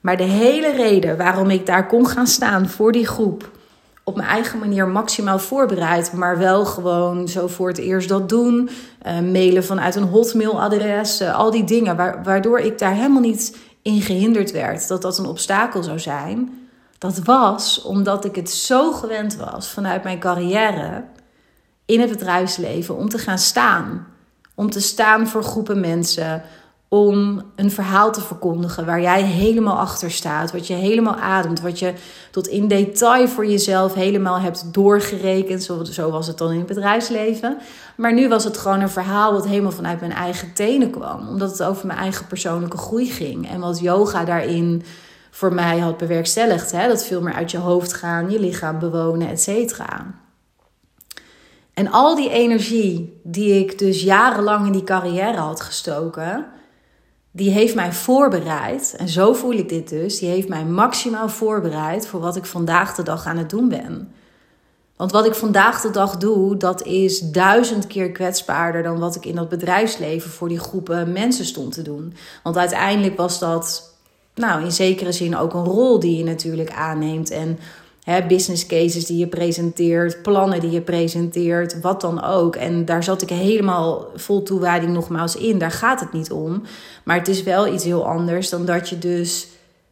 maar 0.00 0.16
de 0.16 0.22
hele 0.22 0.72
reden 0.72 1.16
waarom 1.16 1.50
ik 1.50 1.66
daar 1.66 1.86
kon 1.86 2.06
gaan 2.06 2.26
staan 2.26 2.68
voor 2.68 2.92
die 2.92 3.06
groep, 3.06 3.50
op 4.04 4.16
mijn 4.16 4.28
eigen 4.28 4.58
manier 4.58 4.88
maximaal 4.88 5.38
voorbereid, 5.38 6.12
maar 6.12 6.38
wel 6.38 6.64
gewoon 6.64 7.28
zo 7.28 7.46
voor 7.46 7.68
het 7.68 7.78
eerst 7.78 8.08
dat 8.08 8.28
doen, 8.28 8.70
uh, 9.06 9.20
mailen 9.20 9.64
vanuit 9.64 9.94
een 9.94 10.02
hotmailadres, 10.02 11.20
uh, 11.20 11.34
al 11.34 11.50
die 11.50 11.64
dingen, 11.64 11.96
waardoor 12.24 12.58
ik 12.58 12.78
daar 12.78 12.94
helemaal 12.94 13.20
niet 13.20 13.56
in 13.82 14.00
gehinderd 14.00 14.50
werd 14.50 14.88
dat 14.88 15.02
dat 15.02 15.18
een 15.18 15.26
obstakel 15.26 15.82
zou 15.82 15.98
zijn. 15.98 16.68
Dat 16.98 17.18
was 17.18 17.82
omdat 17.82 18.24
ik 18.24 18.34
het 18.34 18.50
zo 18.50 18.92
gewend 18.92 19.36
was 19.36 19.68
vanuit 19.68 20.02
mijn 20.02 20.18
carrière 20.18 21.04
in 21.86 22.00
het 22.00 22.10
bedrijfsleven 22.10 22.96
om 22.96 23.08
te 23.08 23.18
gaan 23.18 23.38
staan. 23.38 24.06
Om 24.54 24.70
te 24.70 24.80
staan 24.80 25.26
voor 25.26 25.42
groepen 25.42 25.80
mensen, 25.80 26.42
om 26.88 27.42
een 27.56 27.70
verhaal 27.70 28.12
te 28.12 28.20
verkondigen 28.20 28.86
waar 28.86 29.00
jij 29.00 29.22
helemaal 29.22 29.78
achter 29.78 30.10
staat, 30.10 30.52
wat 30.52 30.66
je 30.66 30.74
helemaal 30.74 31.14
ademt, 31.14 31.60
wat 31.60 31.78
je 31.78 31.92
tot 32.30 32.46
in 32.46 32.68
detail 32.68 33.28
voor 33.28 33.46
jezelf 33.46 33.94
helemaal 33.94 34.38
hebt 34.40 34.74
doorgerekend. 34.74 35.62
Zo, 35.90 36.10
was 36.10 36.26
het 36.26 36.38
dan 36.38 36.50
in 36.50 36.58
het 36.58 36.66
bedrijfsleven. 36.66 37.58
Maar 37.96 38.14
nu 38.14 38.28
was 38.28 38.44
het 38.44 38.58
gewoon 38.58 38.80
een 38.80 38.90
verhaal 38.90 39.32
wat 39.32 39.46
helemaal 39.46 39.72
vanuit 39.72 40.00
mijn 40.00 40.12
eigen 40.12 40.52
tenen 40.52 40.90
kwam, 40.90 41.28
omdat 41.28 41.50
het 41.50 41.62
over 41.62 41.86
mijn 41.86 41.98
eigen 41.98 42.26
persoonlijke 42.26 42.78
groei 42.78 43.10
ging 43.10 43.50
en 43.50 43.60
wat 43.60 43.80
yoga 43.80 44.24
daarin 44.24 44.82
voor 45.30 45.54
mij 45.54 45.78
had 45.78 45.96
bewerkstelligd. 45.96 46.72
Hè? 46.72 46.88
Dat 46.88 47.04
veel 47.04 47.20
meer 47.20 47.34
uit 47.34 47.50
je 47.50 47.58
hoofd 47.58 47.92
gaan, 47.92 48.30
je 48.30 48.40
lichaam 48.40 48.78
bewonen, 48.78 49.28
et 49.28 49.40
cetera. 49.40 50.14
En 51.74 51.90
al 51.90 52.14
die 52.14 52.30
energie 52.30 53.20
die 53.24 53.60
ik 53.60 53.78
dus 53.78 54.02
jarenlang 54.02 54.66
in 54.66 54.72
die 54.72 54.84
carrière 54.84 55.38
had 55.38 55.60
gestoken, 55.60 56.46
die 57.30 57.50
heeft 57.50 57.74
mij 57.74 57.92
voorbereid, 57.92 58.94
en 58.98 59.08
zo 59.08 59.32
voel 59.32 59.52
ik 59.52 59.68
dit 59.68 59.88
dus, 59.88 60.18
die 60.18 60.28
heeft 60.28 60.48
mij 60.48 60.64
maximaal 60.64 61.28
voorbereid 61.28 62.06
voor 62.06 62.20
wat 62.20 62.36
ik 62.36 62.44
vandaag 62.44 62.94
de 62.94 63.02
dag 63.02 63.26
aan 63.26 63.36
het 63.36 63.50
doen 63.50 63.68
ben. 63.68 64.12
Want 64.96 65.12
wat 65.12 65.26
ik 65.26 65.34
vandaag 65.34 65.80
de 65.80 65.90
dag 65.90 66.16
doe, 66.16 66.56
dat 66.56 66.82
is 66.82 67.20
duizend 67.20 67.86
keer 67.86 68.12
kwetsbaarder 68.12 68.82
dan 68.82 68.98
wat 68.98 69.16
ik 69.16 69.24
in 69.24 69.34
dat 69.34 69.48
bedrijfsleven 69.48 70.30
voor 70.30 70.48
die 70.48 70.58
groepen 70.58 71.12
mensen 71.12 71.44
stond 71.44 71.72
te 71.72 71.82
doen. 71.82 72.14
Want 72.42 72.56
uiteindelijk 72.56 73.16
was 73.16 73.38
dat, 73.38 73.94
nou, 74.34 74.64
in 74.64 74.72
zekere 74.72 75.12
zin 75.12 75.36
ook 75.36 75.54
een 75.54 75.64
rol 75.64 75.98
die 75.98 76.16
je 76.16 76.24
natuurlijk 76.24 76.72
aanneemt. 76.72 77.30
En 77.30 77.58
Hè, 78.08 78.26
business 78.26 78.66
cases 78.66 79.06
die 79.06 79.18
je 79.18 79.26
presenteert, 79.26 80.22
plannen 80.22 80.60
die 80.60 80.70
je 80.70 80.80
presenteert, 80.80 81.80
wat 81.80 82.00
dan 82.00 82.24
ook. 82.24 82.56
En 82.56 82.84
daar 82.84 83.04
zat 83.04 83.22
ik 83.22 83.28
helemaal 83.28 84.06
vol 84.14 84.42
toewijding 84.42 84.92
nogmaals 84.92 85.36
in. 85.36 85.58
Daar 85.58 85.70
gaat 85.70 86.00
het 86.00 86.12
niet 86.12 86.30
om. 86.30 86.62
Maar 87.04 87.16
het 87.16 87.28
is 87.28 87.42
wel 87.42 87.72
iets 87.72 87.84
heel 87.84 88.06
anders 88.06 88.48
dan 88.48 88.64
dat 88.64 88.88
je 88.88 88.98
dus 88.98 89.48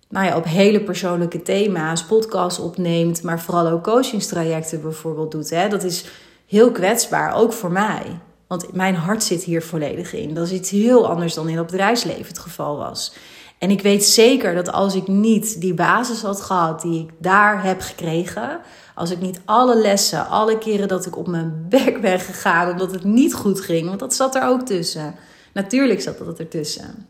nou 0.08 0.26
ja, 0.26 0.36
op 0.36 0.44
hele 0.44 0.80
persoonlijke 0.80 1.42
thema's 1.42 2.04
podcasts 2.04 2.60
opneemt, 2.60 3.22
maar 3.22 3.40
vooral 3.40 3.68
ook 3.68 3.82
coachingstrajecten 3.82 4.80
bijvoorbeeld 4.80 5.30
doet. 5.30 5.70
Dat 5.70 5.84
is 5.84 6.04
heel 6.46 6.70
kwetsbaar, 6.70 7.34
ook 7.34 7.52
voor 7.52 7.72
mij. 7.72 8.02
Want 8.46 8.72
mijn 8.72 8.94
hart 8.94 9.22
zit 9.22 9.42
hier 9.42 9.62
volledig 9.62 10.12
in. 10.12 10.34
Dat 10.34 10.46
is 10.46 10.52
iets 10.52 10.70
heel 10.70 11.08
anders 11.08 11.34
dan 11.34 11.48
in 11.48 11.56
het 11.56 11.66
bedrijfsleven 11.66 12.26
het 12.26 12.38
geval 12.38 12.76
was. 12.76 13.12
En 13.58 13.70
ik 13.70 13.82
weet 13.82 14.04
zeker 14.04 14.54
dat 14.54 14.72
als 14.72 14.94
ik 14.94 15.08
niet 15.08 15.60
die 15.60 15.74
basis 15.74 16.22
had 16.22 16.40
gehad 16.40 16.80
die 16.80 17.00
ik 17.00 17.10
daar 17.18 17.62
heb 17.62 17.80
gekregen, 17.80 18.60
als 18.94 19.10
ik 19.10 19.20
niet 19.20 19.40
alle 19.44 19.76
lessen, 19.76 20.28
alle 20.28 20.58
keren 20.58 20.88
dat 20.88 21.06
ik 21.06 21.16
op 21.16 21.26
mijn 21.26 21.66
bek 21.68 22.00
ben 22.00 22.20
gegaan 22.20 22.70
omdat 22.70 22.90
het 22.90 23.04
niet 23.04 23.34
goed 23.34 23.60
ging, 23.60 23.88
want 23.88 24.00
dat 24.00 24.14
zat 24.14 24.34
er 24.34 24.42
ook 24.42 24.62
tussen. 24.62 25.14
Natuurlijk 25.52 26.00
zat 26.00 26.18
dat 26.18 26.38
ertussen. 26.38 27.08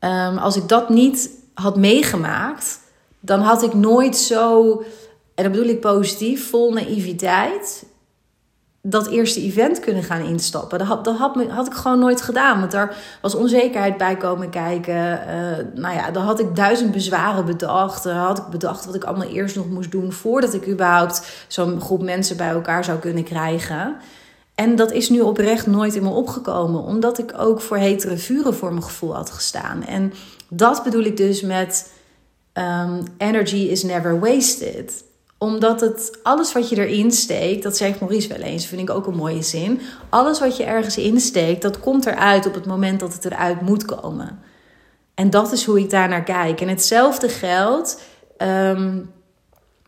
Um, 0.00 0.38
als 0.38 0.56
ik 0.56 0.68
dat 0.68 0.88
niet 0.88 1.30
had 1.54 1.76
meegemaakt, 1.76 2.80
dan 3.20 3.40
had 3.40 3.62
ik 3.62 3.74
nooit 3.74 4.16
zo, 4.16 4.72
en 5.34 5.42
dat 5.42 5.52
bedoel 5.52 5.68
ik 5.68 5.80
positief, 5.80 6.50
vol 6.50 6.72
naïviteit, 6.72 7.84
dat 8.88 9.06
eerste 9.06 9.42
event 9.42 9.80
kunnen 9.80 10.02
gaan 10.02 10.24
instappen. 10.24 10.78
Dat 10.78 10.86
had, 10.86 11.04
dat 11.04 11.16
had, 11.16 11.36
had 11.48 11.66
ik 11.66 11.72
gewoon 11.72 11.98
nooit 11.98 12.22
gedaan. 12.22 12.58
Want 12.58 12.70
daar 12.70 12.96
was 13.20 13.34
onzekerheid 13.34 13.96
bij 13.96 14.16
komen 14.16 14.50
kijken. 14.50 14.94
Uh, 14.94 15.80
nou 15.82 15.94
ja, 15.94 16.10
dan 16.10 16.22
had 16.22 16.40
ik 16.40 16.56
duizend 16.56 16.92
bezwaren 16.92 17.44
bedacht. 17.44 18.02
Dan 18.02 18.16
had 18.16 18.38
ik 18.38 18.46
bedacht 18.46 18.84
wat 18.84 18.94
ik 18.94 19.04
allemaal 19.04 19.28
eerst 19.28 19.56
nog 19.56 19.68
moest 19.68 19.90
doen... 19.90 20.12
voordat 20.12 20.54
ik 20.54 20.68
überhaupt 20.68 21.44
zo'n 21.48 21.80
groep 21.80 22.02
mensen 22.02 22.36
bij 22.36 22.48
elkaar 22.48 22.84
zou 22.84 22.98
kunnen 22.98 23.24
krijgen. 23.24 23.96
En 24.54 24.76
dat 24.76 24.92
is 24.92 25.08
nu 25.08 25.20
oprecht 25.20 25.66
nooit 25.66 25.94
in 25.94 26.02
me 26.02 26.08
opgekomen. 26.08 26.82
Omdat 26.82 27.18
ik 27.18 27.32
ook 27.36 27.60
voor 27.60 27.76
hetere 27.76 28.16
vuren 28.16 28.54
voor 28.54 28.70
mijn 28.70 28.84
gevoel 28.84 29.14
had 29.14 29.30
gestaan. 29.30 29.84
En 29.84 30.12
dat 30.48 30.82
bedoel 30.82 31.04
ik 31.04 31.16
dus 31.16 31.40
met... 31.40 31.94
Um, 32.58 33.02
energy 33.18 33.56
is 33.56 33.82
never 33.82 34.20
wasted 34.20 35.04
omdat 35.38 35.80
het 35.80 36.18
alles 36.22 36.52
wat 36.52 36.68
je 36.68 36.86
erin 36.86 37.12
steekt, 37.12 37.62
dat 37.62 37.76
zegt 37.76 38.00
Maurice 38.00 38.28
wel 38.28 38.38
eens, 38.38 38.66
vind 38.66 38.80
ik 38.80 38.90
ook 38.90 39.06
een 39.06 39.16
mooie 39.16 39.42
zin. 39.42 39.80
Alles 40.08 40.40
wat 40.40 40.56
je 40.56 40.64
ergens 40.64 40.96
insteekt, 40.96 41.62
dat 41.62 41.80
komt 41.80 42.06
eruit 42.06 42.46
op 42.46 42.54
het 42.54 42.66
moment 42.66 43.00
dat 43.00 43.12
het 43.12 43.24
eruit 43.24 43.60
moet 43.60 43.84
komen. 43.84 44.38
En 45.14 45.30
dat 45.30 45.52
is 45.52 45.64
hoe 45.64 45.78
ik 45.80 45.90
daar 45.90 46.08
naar 46.08 46.22
kijk. 46.22 46.60
En 46.60 46.68
hetzelfde 46.68 47.28
geldt 47.28 48.00
um, 48.38 49.10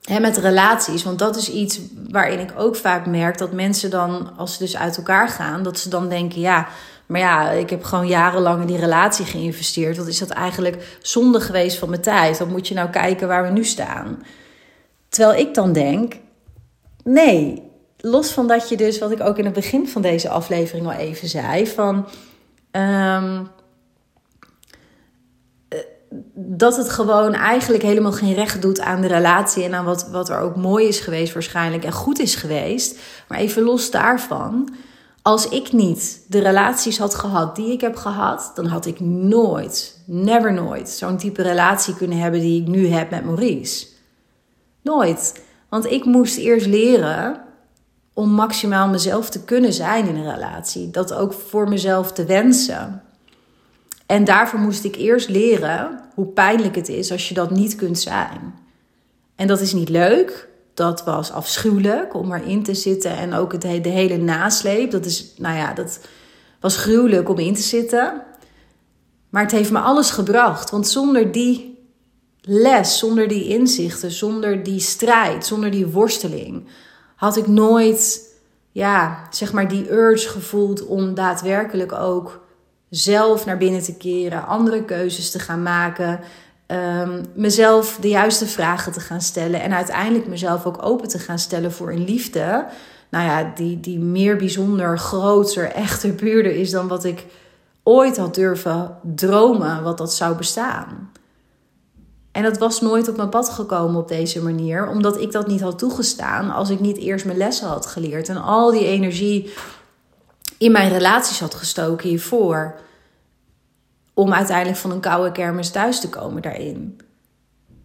hè, 0.03 0.21
met 0.21 0.37
relaties. 0.37 1.03
Want 1.03 1.19
dat 1.19 1.37
is 1.37 1.51
iets 1.51 1.81
waarin 2.11 2.39
ik 2.39 2.53
ook 2.57 2.77
vaak 2.77 3.07
merk 3.07 3.39
dat 3.39 3.53
mensen 3.53 3.91
dan, 3.91 4.37
als 4.37 4.53
ze 4.53 4.59
dus 4.59 4.77
uit 4.77 4.97
elkaar 4.97 5.29
gaan, 5.29 5.63
dat 5.63 5.79
ze 5.79 5.89
dan 5.89 6.09
denken: 6.09 6.41
ja, 6.41 6.69
maar 7.07 7.21
ja, 7.21 7.51
ik 7.51 7.71
heb 7.71 7.85
gewoon 7.85 8.07
jarenlang 8.07 8.61
in 8.61 8.67
die 8.67 8.79
relatie 8.79 9.25
geïnvesteerd. 9.25 9.97
Wat 9.97 10.07
is 10.07 10.19
dat 10.19 10.31
eigenlijk 10.31 10.99
zonde 11.03 11.41
geweest 11.41 11.79
van 11.79 11.89
mijn 11.89 12.03
tijd? 12.03 12.39
Dan 12.39 12.49
moet 12.49 12.69
je 12.69 12.75
nou 12.75 12.91
kijken 12.91 13.29
waar 13.29 13.43
we 13.43 13.51
nu 13.51 13.65
staan. 13.65 14.23
Terwijl 15.09 15.39
ik 15.39 15.55
dan 15.55 15.73
denk, 15.73 16.17
nee, 17.05 17.63
los 18.01 18.31
van 18.31 18.47
dat 18.47 18.69
je 18.69 18.77
dus, 18.77 18.99
wat 18.99 19.11
ik 19.11 19.21
ook 19.21 19.39
in 19.39 19.45
het 19.45 19.55
begin 19.55 19.89
van 19.89 20.03
deze 20.03 20.29
aflevering 20.29 20.87
al 20.87 20.93
even 20.93 21.29
zei, 21.29 21.67
van 21.67 22.09
ehm, 22.71 23.45
eh, 25.69 25.79
dat 26.35 26.77
het 26.77 26.91
gewoon 26.91 27.35
eigenlijk 27.35 27.83
helemaal 27.83 28.13
geen 28.13 28.35
recht 28.35 28.63
doet 28.63 28.81
aan 28.81 29.01
de 29.01 29.07
relatie 29.07 29.65
en 29.65 29.75
aan 29.75 29.85
wat, 29.85 30.09
wat 30.11 30.29
er 30.29 30.41
ook 30.41 30.57
mooi 30.57 30.89
is 30.89 31.01
geweest 31.01 31.33
waarschijnlijk 31.33 31.85
en 31.85 31.93
goed 31.93 32.19
is 32.19 32.35
geweest. 32.35 32.99
Maar 33.29 33.39
even 33.39 33.63
los 33.63 33.91
daarvan, 33.91 34.75
als 35.23 35.49
ik 35.49 35.73
niet 35.73 36.25
de 36.27 36.39
relaties 36.39 36.99
had 36.99 37.15
gehad 37.15 37.57
die 37.57 37.73
ik 37.73 37.81
heb 37.81 37.97
gehad, 37.97 38.53
dan 38.55 38.67
had 38.67 38.87
ik 38.87 39.01
nooit, 39.01 40.03
never 40.07 40.53
nooit, 40.53 40.89
zo'n 40.89 41.17
type 41.17 41.43
relatie 41.43 41.95
kunnen 41.95 42.19
hebben 42.19 42.41
die 42.41 42.61
ik 42.61 42.69
nu 42.69 42.87
heb 42.87 43.11
met 43.11 43.25
Maurice. 43.25 43.87
Nooit. 44.83 45.43
Want 45.69 45.87
ik 45.87 46.05
moest 46.05 46.37
eerst 46.37 46.67
leren 46.67 47.41
om 48.13 48.31
maximaal 48.31 48.89
mezelf 48.89 49.31
te 49.31 49.45
kunnen 49.45 49.73
zijn 49.73 50.09
in 50.09 50.17
een 50.17 50.35
relatie. 50.35 50.91
Dat 50.91 51.13
ook 51.13 51.33
voor 51.33 51.69
mezelf 51.69 52.13
te 52.13 52.25
wensen. 52.25 53.03
En 54.07 54.25
daarvoor 54.25 54.59
moest 54.59 54.85
ik 54.85 54.97
eerst 54.97 55.29
leren 55.29 56.01
hoe 56.15 56.27
pijnlijk 56.27 56.75
het 56.75 56.89
is 56.89 57.13
als 57.13 57.29
je 57.29 57.35
dat 57.35 57.51
niet 57.51 57.75
kunt 57.75 57.99
zijn. 57.99 58.55
En 59.37 59.47
dat 59.47 59.61
is 59.61 59.73
niet 59.73 59.89
leuk. 59.89 60.49
Dat 60.75 61.05
was 61.05 61.33
afschuwelijk 61.33 62.15
om 62.15 62.33
erin 62.33 62.63
te 62.63 62.75
zitten. 62.75 63.11
En 63.11 63.35
ook 63.35 63.53
het, 63.53 63.63
de 63.63 63.89
hele 63.89 64.17
nasleep. 64.17 64.91
Dat 64.91 65.05
is, 65.05 65.35
nou 65.37 65.57
ja, 65.57 65.73
dat 65.73 66.01
was 66.61 66.77
gruwelijk 66.77 67.29
om 67.29 67.39
in 67.39 67.55
te 67.55 67.63
zitten. 67.63 68.23
Maar 69.29 69.43
het 69.43 69.53
heeft 69.53 69.71
me 69.71 69.79
alles 69.79 70.11
gebracht. 70.11 70.71
Want 70.71 70.89
zonder 70.89 71.33
die 71.33 71.78
les, 72.49 72.99
zonder 72.99 73.29
die 73.29 73.49
inzichten, 73.49 74.11
zonder 74.11 74.63
die 74.63 74.81
strijd, 74.81 75.47
zonder 75.47 75.71
die 75.71 75.87
worsteling, 75.87 76.67
had 77.17 77.37
ik 77.37 77.47
nooit, 77.47 78.21
ja, 78.73 79.27
zeg 79.31 79.53
maar, 79.53 79.69
die 79.69 79.91
urge 79.91 80.29
gevoeld 80.29 80.87
om 80.87 81.15
daadwerkelijk 81.15 81.93
ook 81.93 82.47
zelf 82.91 83.47
naar 83.47 83.59
binnen 83.59 83.83
te 83.83 83.97
keren, 83.97 84.47
andere 84.47 84.85
keuzes 84.85 85.31
te 85.31 85.39
gaan 85.39 85.63
maken, 85.63 86.21
um, 86.67 87.25
mezelf 87.35 87.99
de 88.01 88.09
juiste 88.09 88.47
vragen 88.47 88.93
te 88.93 89.01
gaan 89.01 89.21
stellen 89.21 89.61
en 89.61 89.73
uiteindelijk 89.73 90.27
mezelf 90.27 90.67
ook 90.67 90.83
open 90.83 91.09
te 91.09 91.19
gaan 91.19 91.39
stellen 91.39 91.73
voor 91.73 91.93
een 91.93 92.05
liefde 92.05 92.67
nou 93.09 93.25
ja, 93.25 93.53
die, 93.55 93.81
die 93.81 93.99
meer 93.99 94.37
bijzonder, 94.37 94.99
groter, 94.99 95.71
echter, 95.71 96.13
puurder 96.13 96.53
is 96.53 96.71
dan 96.71 96.89
wat 96.89 97.05
ik 97.05 97.27
ooit 97.83 98.17
had 98.17 98.35
durven 98.35 98.99
dromen 99.15 99.83
wat 99.83 99.99
dat 99.99 100.15
zou 100.15 100.37
bestaan. 100.37 101.13
En 102.33 102.43
dat 102.43 102.59
was 102.59 102.81
nooit 102.81 103.09
op 103.09 103.17
mijn 103.17 103.29
pad 103.29 103.49
gekomen 103.49 104.01
op 104.01 104.09
deze 104.09 104.43
manier, 104.43 104.89
omdat 104.89 105.21
ik 105.21 105.33
dat 105.33 105.47
niet 105.47 105.61
had 105.61 105.79
toegestaan 105.79 106.51
als 106.51 106.71
ik 106.71 106.81
niet 106.81 106.97
eerst 106.97 107.25
mijn 107.25 107.39
lessen 107.39 107.69
had 107.69 107.87
geleerd 107.87 108.29
en 108.29 108.43
al 108.43 108.71
die 108.71 108.87
energie 108.87 109.53
in 110.59 110.73
mijn 110.73 110.93
relaties 110.93 111.41
had 111.41 111.55
gestoken 111.55 112.09
hiervoor. 112.09 112.75
Om 114.15 114.33
uiteindelijk 114.33 114.79
van 114.79 114.91
een 114.91 115.01
koude 115.01 115.33
kermis 115.33 115.71
thuis 115.71 116.01
te 116.01 116.09
komen 116.09 116.43
daarin. 116.43 117.01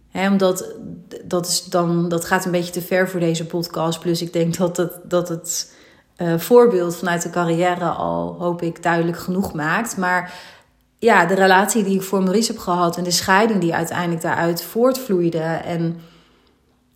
He, 0.10 0.30
omdat 0.30 0.76
dat, 1.24 1.48
is 1.48 1.64
dan, 1.64 2.10
dat 2.10 2.26
gaat 2.26 2.46
een 2.46 2.52
beetje 2.52 2.72
te 2.72 2.82
ver 2.82 3.10
voor 3.10 3.20
deze 3.20 3.46
podcast. 3.46 4.00
Plus 4.00 4.22
ik 4.22 4.34
denk 4.34 4.58
dat 4.58 4.78
het, 4.78 4.94
dat 5.04 5.30
het 5.30 5.74
uh, 6.18 6.40
voorbeeld 6.40 6.96
vanuit 6.96 7.22
de 7.22 7.30
carrière 7.30 7.86
al, 7.86 8.36
hoop 8.40 8.62
ik, 8.62 8.84
duidelijk 8.84 9.18
genoeg 9.18 9.54
maakt. 9.54 9.98
Maar 9.98 10.34
ja, 11.04 11.26
de 11.26 11.34
relatie 11.34 11.84
die 11.84 11.96
ik 11.96 12.04
voor 12.04 12.24
Maurice 12.24 12.52
heb 12.52 12.62
gehad 12.62 12.98
en 12.98 13.04
de 13.04 13.12
scheiding 13.12 13.62
die 13.62 13.76
uiteindelijk 13.76 14.22
daaruit 14.22 14.64
voortvloeide. 14.64 15.40
En 15.40 16.00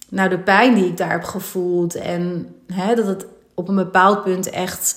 nou, 0.09 0.29
de 0.29 0.39
pijn 0.39 0.73
die 0.73 0.85
ik 0.85 0.97
daar 0.97 1.11
heb 1.11 1.23
gevoeld. 1.23 1.95
En 1.95 2.55
hè, 2.73 2.95
dat 2.95 3.07
het 3.07 3.25
op 3.53 3.67
een 3.67 3.75
bepaald 3.75 4.23
punt 4.23 4.49
echt 4.49 4.95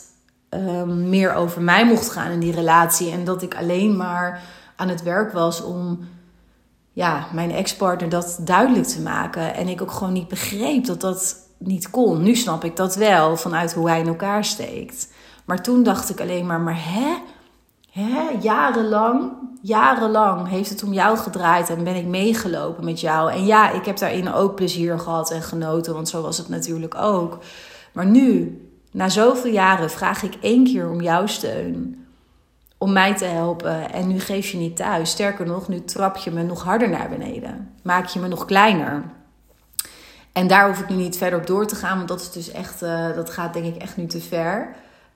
um, 0.50 1.08
meer 1.08 1.34
over 1.34 1.62
mij 1.62 1.86
mocht 1.86 2.10
gaan 2.10 2.30
in 2.30 2.40
die 2.40 2.54
relatie. 2.54 3.10
En 3.10 3.24
dat 3.24 3.42
ik 3.42 3.56
alleen 3.56 3.96
maar 3.96 4.42
aan 4.76 4.88
het 4.88 5.02
werk 5.02 5.32
was 5.32 5.62
om 5.62 5.98
ja, 6.92 7.26
mijn 7.32 7.50
ex-partner 7.50 8.08
dat 8.08 8.38
duidelijk 8.40 8.86
te 8.86 9.00
maken. 9.00 9.54
En 9.54 9.68
ik 9.68 9.82
ook 9.82 9.92
gewoon 9.92 10.12
niet 10.12 10.28
begreep 10.28 10.84
dat 10.84 11.00
dat 11.00 11.36
niet 11.58 11.90
kon. 11.90 12.22
Nu 12.22 12.34
snap 12.34 12.64
ik 12.64 12.76
dat 12.76 12.94
wel 12.94 13.36
vanuit 13.36 13.72
hoe 13.72 13.88
hij 13.88 14.00
in 14.00 14.08
elkaar 14.08 14.44
steekt. 14.44 15.08
Maar 15.44 15.62
toen 15.62 15.82
dacht 15.82 16.10
ik 16.10 16.20
alleen 16.20 16.46
maar, 16.46 16.60
maar 16.60 16.84
hè? 16.84 17.38
Hè? 17.90 18.28
Jarenlang, 18.40 19.32
jarenlang 19.62 20.48
heeft 20.48 20.70
het 20.70 20.82
om 20.82 20.92
jou 20.92 21.16
gedraaid 21.16 21.70
en 21.70 21.84
ben 21.84 21.96
ik 21.96 22.06
meegelopen 22.06 22.84
met 22.84 23.00
jou. 23.00 23.32
En 23.32 23.46
ja, 23.46 23.70
ik 23.70 23.84
heb 23.84 23.98
daarin 23.98 24.32
ook 24.32 24.54
plezier 24.54 24.98
gehad 24.98 25.30
en 25.30 25.42
genoten, 25.42 25.94
want 25.94 26.08
zo 26.08 26.22
was 26.22 26.38
het 26.38 26.48
natuurlijk 26.48 26.94
ook. 26.94 27.38
Maar 27.92 28.06
nu, 28.06 28.60
na 28.92 29.08
zoveel 29.08 29.52
jaren, 29.52 29.90
vraag 29.90 30.22
ik 30.22 30.34
één 30.40 30.64
keer 30.64 30.90
om 30.90 31.00
jouw 31.00 31.26
steun 31.26 32.06
om 32.78 32.92
mij 32.92 33.16
te 33.16 33.24
helpen. 33.24 33.92
En 33.92 34.08
nu 34.08 34.20
geef 34.20 34.50
je 34.50 34.58
niet 34.58 34.76
thuis. 34.76 35.10
Sterker 35.10 35.46
nog, 35.46 35.68
nu 35.68 35.84
trap 35.84 36.16
je 36.16 36.30
me 36.30 36.42
nog 36.42 36.62
harder 36.62 36.88
naar 36.88 37.08
beneden. 37.08 37.74
Maak 37.82 38.06
je 38.06 38.20
me 38.20 38.28
nog 38.28 38.44
kleiner. 38.44 39.02
En 40.32 40.46
daar 40.46 40.68
hoef 40.68 40.80
ik 40.80 40.88
nu 40.88 40.94
niet 40.94 41.16
verder 41.16 41.38
op 41.38 41.46
door 41.46 41.66
te 41.66 41.74
gaan, 41.74 41.96
want 41.96 42.08
dat 42.08 42.20
is 42.20 42.30
dus 42.30 42.50
echt, 42.50 42.82
uh, 42.82 43.14
dat 43.14 43.30
gaat 43.30 43.52
denk 43.52 43.74
ik 43.74 43.82
echt 43.82 43.96
nu 43.96 44.06
te 44.06 44.20
ver. 44.20 44.74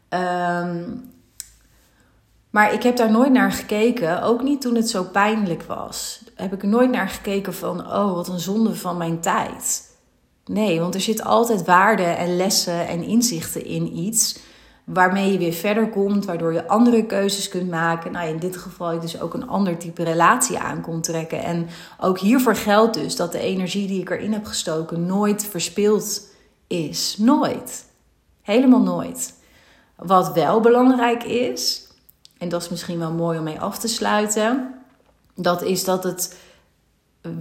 Um, 0.08 1.12
maar 2.54 2.72
ik 2.72 2.82
heb 2.82 2.96
daar 2.96 3.10
nooit 3.10 3.32
naar 3.32 3.52
gekeken, 3.52 4.22
ook 4.22 4.42
niet 4.42 4.60
toen 4.60 4.74
het 4.74 4.90
zo 4.90 5.02
pijnlijk 5.02 5.62
was. 5.62 6.24
Heb 6.34 6.52
ik 6.52 6.62
nooit 6.62 6.90
naar 6.90 7.08
gekeken 7.08 7.54
van, 7.54 7.80
oh, 7.80 8.12
wat 8.12 8.28
een 8.28 8.38
zonde 8.38 8.74
van 8.74 8.96
mijn 8.96 9.20
tijd. 9.20 9.90
Nee, 10.44 10.80
want 10.80 10.94
er 10.94 11.00
zit 11.00 11.24
altijd 11.24 11.64
waarde 11.64 12.02
en 12.02 12.36
lessen 12.36 12.86
en 12.86 13.02
inzichten 13.02 13.64
in 13.64 13.96
iets 13.96 14.38
waarmee 14.84 15.32
je 15.32 15.38
weer 15.38 15.52
verder 15.52 15.88
komt, 15.88 16.24
waardoor 16.24 16.52
je 16.52 16.68
andere 16.68 17.06
keuzes 17.06 17.48
kunt 17.48 17.70
maken. 17.70 18.12
Nou, 18.12 18.28
in 18.28 18.38
dit 18.38 18.56
geval 18.56 18.92
ik 18.92 19.00
dus 19.00 19.20
ook 19.20 19.34
een 19.34 19.48
ander 19.48 19.78
type 19.78 20.02
relatie 20.02 20.58
aan 20.58 20.80
kon 20.80 21.00
trekken. 21.00 21.42
En 21.42 21.68
ook 22.00 22.18
hiervoor 22.18 22.56
geldt 22.56 22.94
dus 22.94 23.16
dat 23.16 23.32
de 23.32 23.38
energie 23.38 23.86
die 23.86 24.00
ik 24.00 24.10
erin 24.10 24.32
heb 24.32 24.44
gestoken 24.44 25.06
nooit 25.06 25.44
verspild 25.44 26.22
is. 26.66 27.16
Nooit. 27.18 27.84
Helemaal 28.42 28.82
nooit. 28.82 29.34
Wat 29.96 30.32
wel 30.32 30.60
belangrijk 30.60 31.24
is, 31.24 31.83
en 32.44 32.50
dat 32.50 32.62
is 32.62 32.68
misschien 32.68 32.98
wel 32.98 33.12
mooi 33.12 33.38
om 33.38 33.44
mee 33.44 33.60
af 33.60 33.78
te 33.78 33.88
sluiten, 33.88 34.74
dat 35.34 35.62
is 35.62 35.84
dat 35.84 36.04
het 36.04 36.36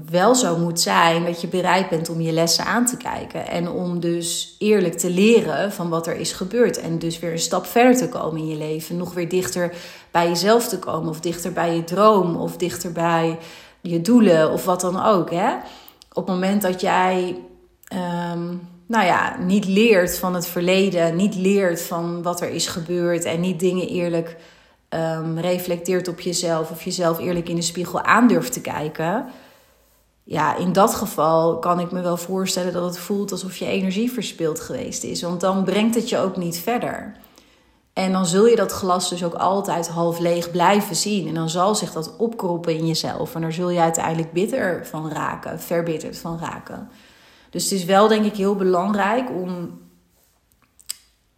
wel 0.09 0.35
zo 0.35 0.57
moet 0.57 0.79
zijn 0.79 1.25
dat 1.25 1.41
je 1.41 1.47
bereid 1.47 1.89
bent 1.89 2.09
om 2.09 2.21
je 2.21 2.31
lessen 2.31 2.65
aan 2.65 2.85
te 2.85 2.97
kijken. 2.97 3.47
En 3.47 3.69
om 3.69 3.99
dus 3.99 4.55
eerlijk 4.59 4.97
te 4.97 5.09
leren 5.09 5.71
van 5.71 5.89
wat 5.89 6.07
er 6.07 6.15
is 6.15 6.31
gebeurd. 6.31 6.79
En 6.79 6.99
dus 6.99 7.19
weer 7.19 7.31
een 7.31 7.39
stap 7.39 7.65
verder 7.65 7.97
te 7.97 8.09
komen 8.09 8.41
in 8.41 8.47
je 8.47 8.55
leven. 8.55 8.97
Nog 8.97 9.13
weer 9.13 9.29
dichter 9.29 9.73
bij 10.11 10.27
jezelf 10.27 10.67
te 10.67 10.79
komen. 10.79 11.09
Of 11.09 11.19
dichter 11.19 11.53
bij 11.53 11.75
je 11.75 11.83
droom. 11.83 12.35
Of 12.35 12.57
dichter 12.57 12.91
bij 12.91 13.37
je 13.81 14.01
doelen. 14.01 14.51
Of 14.51 14.65
wat 14.65 14.81
dan 14.81 15.03
ook. 15.03 15.31
Hè? 15.31 15.53
Op 16.13 16.27
het 16.27 16.35
moment 16.35 16.61
dat 16.61 16.81
jij. 16.81 17.37
Um, 18.33 18.67
nou 18.87 19.05
ja, 19.05 19.37
niet 19.39 19.65
leert 19.65 20.17
van 20.17 20.33
het 20.35 20.47
verleden, 20.47 21.15
niet 21.15 21.35
leert 21.35 21.81
van 21.81 22.21
wat 22.21 22.41
er 22.41 22.49
is 22.49 22.67
gebeurd 22.67 23.23
en 23.23 23.39
niet 23.39 23.59
dingen 23.59 23.87
eerlijk 23.87 24.37
um, 24.93 25.39
reflecteert 25.39 26.07
op 26.07 26.19
jezelf 26.19 26.71
of 26.71 26.83
jezelf 26.83 27.19
eerlijk 27.19 27.49
in 27.49 27.55
de 27.55 27.61
spiegel 27.61 28.01
aandurft 28.01 28.53
te 28.53 28.61
kijken, 28.61 29.25
ja, 30.23 30.55
in 30.55 30.73
dat 30.73 30.95
geval 30.95 31.59
kan 31.59 31.79
ik 31.79 31.91
me 31.91 32.01
wel 32.01 32.17
voorstellen 32.17 32.73
dat 32.73 32.83
het 32.83 32.97
voelt 32.97 33.31
alsof 33.31 33.57
je 33.57 33.65
energie 33.65 34.11
verspild 34.11 34.59
geweest 34.59 35.03
is. 35.03 35.21
Want 35.21 35.41
dan 35.41 35.63
brengt 35.63 35.95
het 35.95 36.09
je 36.09 36.17
ook 36.17 36.37
niet 36.37 36.59
verder. 36.59 37.15
En 37.93 38.11
dan 38.11 38.25
zul 38.25 38.45
je 38.45 38.55
dat 38.55 38.71
glas 38.71 39.09
dus 39.09 39.23
ook 39.23 39.33
altijd 39.33 39.87
half 39.87 40.19
leeg 40.19 40.51
blijven 40.51 40.95
zien. 40.95 41.27
En 41.27 41.33
dan 41.33 41.49
zal 41.49 41.75
zich 41.75 41.91
dat 41.91 42.15
opkroppen 42.17 42.77
in 42.77 42.87
jezelf. 42.87 43.35
En 43.35 43.41
daar 43.41 43.53
zul 43.53 43.69
je 43.69 43.79
uiteindelijk 43.79 44.31
bitter 44.31 44.85
van 44.85 45.11
raken, 45.11 45.59
verbitterd 45.59 46.17
van 46.17 46.39
raken. 46.39 46.89
Dus 47.49 47.63
het 47.63 47.71
is 47.71 47.85
wel 47.85 48.07
denk 48.07 48.25
ik 48.25 48.35
heel 48.35 48.55
belangrijk 48.55 49.29
om 49.29 49.79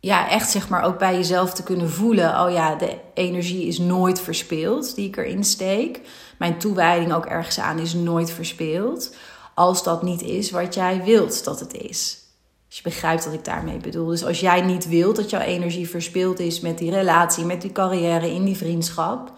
ja, 0.06 0.30
echt 0.30 0.50
zeg 0.50 0.70
maar 0.70 0.84
ook 0.84 0.98
bij 0.98 1.16
jezelf 1.16 1.54
te 1.54 1.64
kunnen 1.64 1.90
voelen: 1.90 2.42
oh 2.42 2.52
ja, 2.52 2.76
de 2.76 2.98
energie 3.14 3.68
is 3.68 3.78
nooit 3.78 4.22
verspeeld 4.22 4.96
die 4.96 5.08
ik 5.08 5.18
erin 5.18 5.44
steek. 5.44 6.02
Mijn 6.38 6.58
toewijding 6.58 7.14
ook 7.14 7.26
ergens 7.26 7.60
aan 7.60 7.80
is 7.80 7.94
nooit 7.94 8.32
verspeeld. 8.32 9.16
Als 9.54 9.84
dat 9.84 10.04
niet 10.04 10.22
is 10.22 10.52
wat 10.52 10.74
jij 10.74 11.04
wilt 11.04 11.44
dat 11.44 11.60
het 11.60 11.74
is. 11.74 12.20
Als 12.68 12.78
je 12.78 12.84
begrijpt 12.84 13.26
wat 13.26 13.34
ik 13.34 13.46
daarmee 13.46 13.78
bedoel. 13.78 14.08
Dus 14.08 14.26
als 14.26 14.40
jij 14.40 14.62
niet 14.62 14.88
wilt 14.88 15.16
dat 15.16 15.30
jouw 15.30 15.42
energie 15.42 15.90
verspeeld 15.90 16.40
is 16.40 16.60
met 16.60 16.78
die 16.78 16.92
relatie, 16.92 17.46
met 17.46 17.62
die 17.62 17.72
carrière, 17.72 18.34
in 18.34 18.44
die 18.44 18.58
vriendschap, 18.58 19.32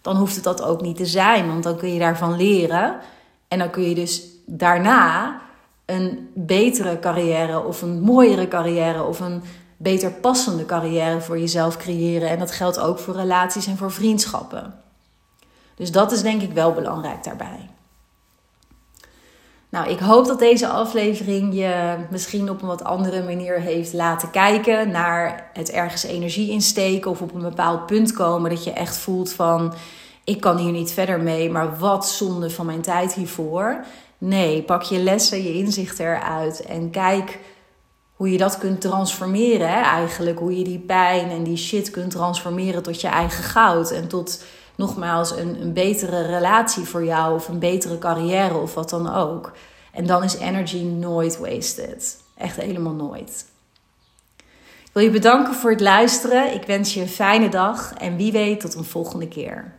dan 0.00 0.16
hoeft 0.16 0.34
het 0.34 0.44
dat 0.44 0.62
ook 0.62 0.80
niet 0.80 0.96
te 0.96 1.06
zijn. 1.06 1.46
Want 1.46 1.62
dan 1.62 1.76
kun 1.76 1.92
je 1.92 1.98
daarvan 1.98 2.36
leren. 2.36 3.00
En 3.48 3.58
dan 3.58 3.70
kun 3.70 3.88
je 3.88 3.94
dus 3.94 4.22
daarna 4.46 5.40
een 5.84 6.28
betere 6.34 6.98
carrière 6.98 7.64
of 7.64 7.82
een 7.82 8.00
mooiere 8.00 8.48
carrière 8.48 9.02
of 9.02 9.20
een 9.20 9.42
beter 9.76 10.10
passende 10.10 10.66
carrière 10.66 11.20
voor 11.20 11.38
jezelf 11.38 11.76
creëren. 11.76 12.28
En 12.28 12.38
dat 12.38 12.50
geldt 12.50 12.78
ook 12.78 12.98
voor 12.98 13.14
relaties 13.14 13.66
en 13.66 13.76
voor 13.76 13.92
vriendschappen. 13.92 14.74
Dus 15.74 15.92
dat 15.92 16.12
is 16.12 16.22
denk 16.22 16.42
ik 16.42 16.52
wel 16.52 16.72
belangrijk 16.72 17.24
daarbij. 17.24 17.68
Nou, 19.68 19.88
ik 19.88 19.98
hoop 19.98 20.26
dat 20.26 20.38
deze 20.38 20.68
aflevering 20.68 21.54
je 21.54 21.96
misschien 22.10 22.50
op 22.50 22.62
een 22.62 22.68
wat 22.68 22.84
andere 22.84 23.22
manier 23.22 23.60
heeft 23.60 23.92
laten 23.92 24.30
kijken 24.30 24.90
naar 24.90 25.50
het 25.52 25.70
ergens 25.70 26.04
energie 26.04 26.50
insteken 26.50 27.10
of 27.10 27.20
op 27.20 27.34
een 27.34 27.40
bepaald 27.40 27.86
punt 27.86 28.12
komen 28.12 28.50
dat 28.50 28.64
je 28.64 28.72
echt 28.72 28.96
voelt 28.96 29.32
van 29.32 29.74
ik 30.24 30.40
kan 30.40 30.56
hier 30.56 30.72
niet 30.72 30.92
verder 30.92 31.20
mee, 31.20 31.50
maar 31.50 31.78
wat 31.78 32.08
zonde 32.08 32.50
van 32.50 32.66
mijn 32.66 32.80
tijd 32.80 33.14
hiervoor. 33.14 33.84
Nee, 34.18 34.62
pak 34.62 34.82
je 34.82 34.98
lessen, 34.98 35.42
je 35.42 35.52
inzichten 35.52 36.06
eruit 36.06 36.62
en 36.62 36.90
kijk 36.90 37.38
hoe 38.24 38.32
je 38.32 38.38
dat 38.38 38.58
kunt 38.58 38.80
transformeren. 38.80 39.68
Hè? 39.68 39.80
Eigenlijk 39.80 40.38
hoe 40.38 40.58
je 40.58 40.64
die 40.64 40.78
pijn 40.78 41.30
en 41.30 41.42
die 41.42 41.56
shit 41.56 41.90
kunt 41.90 42.10
transformeren 42.10 42.82
tot 42.82 43.00
je 43.00 43.08
eigen 43.08 43.44
goud. 43.44 43.90
En 43.90 44.08
tot 44.08 44.44
nogmaals 44.76 45.30
een, 45.36 45.60
een 45.60 45.72
betere 45.72 46.26
relatie 46.26 46.84
voor 46.84 47.04
jou 47.04 47.34
of 47.34 47.48
een 47.48 47.58
betere 47.58 47.98
carrière 47.98 48.56
of 48.56 48.74
wat 48.74 48.90
dan 48.90 49.14
ook. 49.14 49.52
En 49.92 50.06
dan 50.06 50.22
is 50.22 50.36
energy 50.36 50.82
nooit 50.82 51.38
wasted. 51.38 52.16
Echt 52.36 52.56
helemaal 52.56 52.92
nooit. 52.92 53.46
Ik 54.84 54.90
wil 54.92 55.02
je 55.02 55.10
bedanken 55.10 55.54
voor 55.54 55.70
het 55.70 55.80
luisteren. 55.80 56.54
Ik 56.54 56.64
wens 56.64 56.94
je 56.94 57.00
een 57.00 57.08
fijne 57.08 57.48
dag 57.48 57.94
en 57.94 58.16
wie 58.16 58.32
weet 58.32 58.60
tot 58.60 58.74
een 58.74 58.84
volgende 58.84 59.28
keer. 59.28 59.74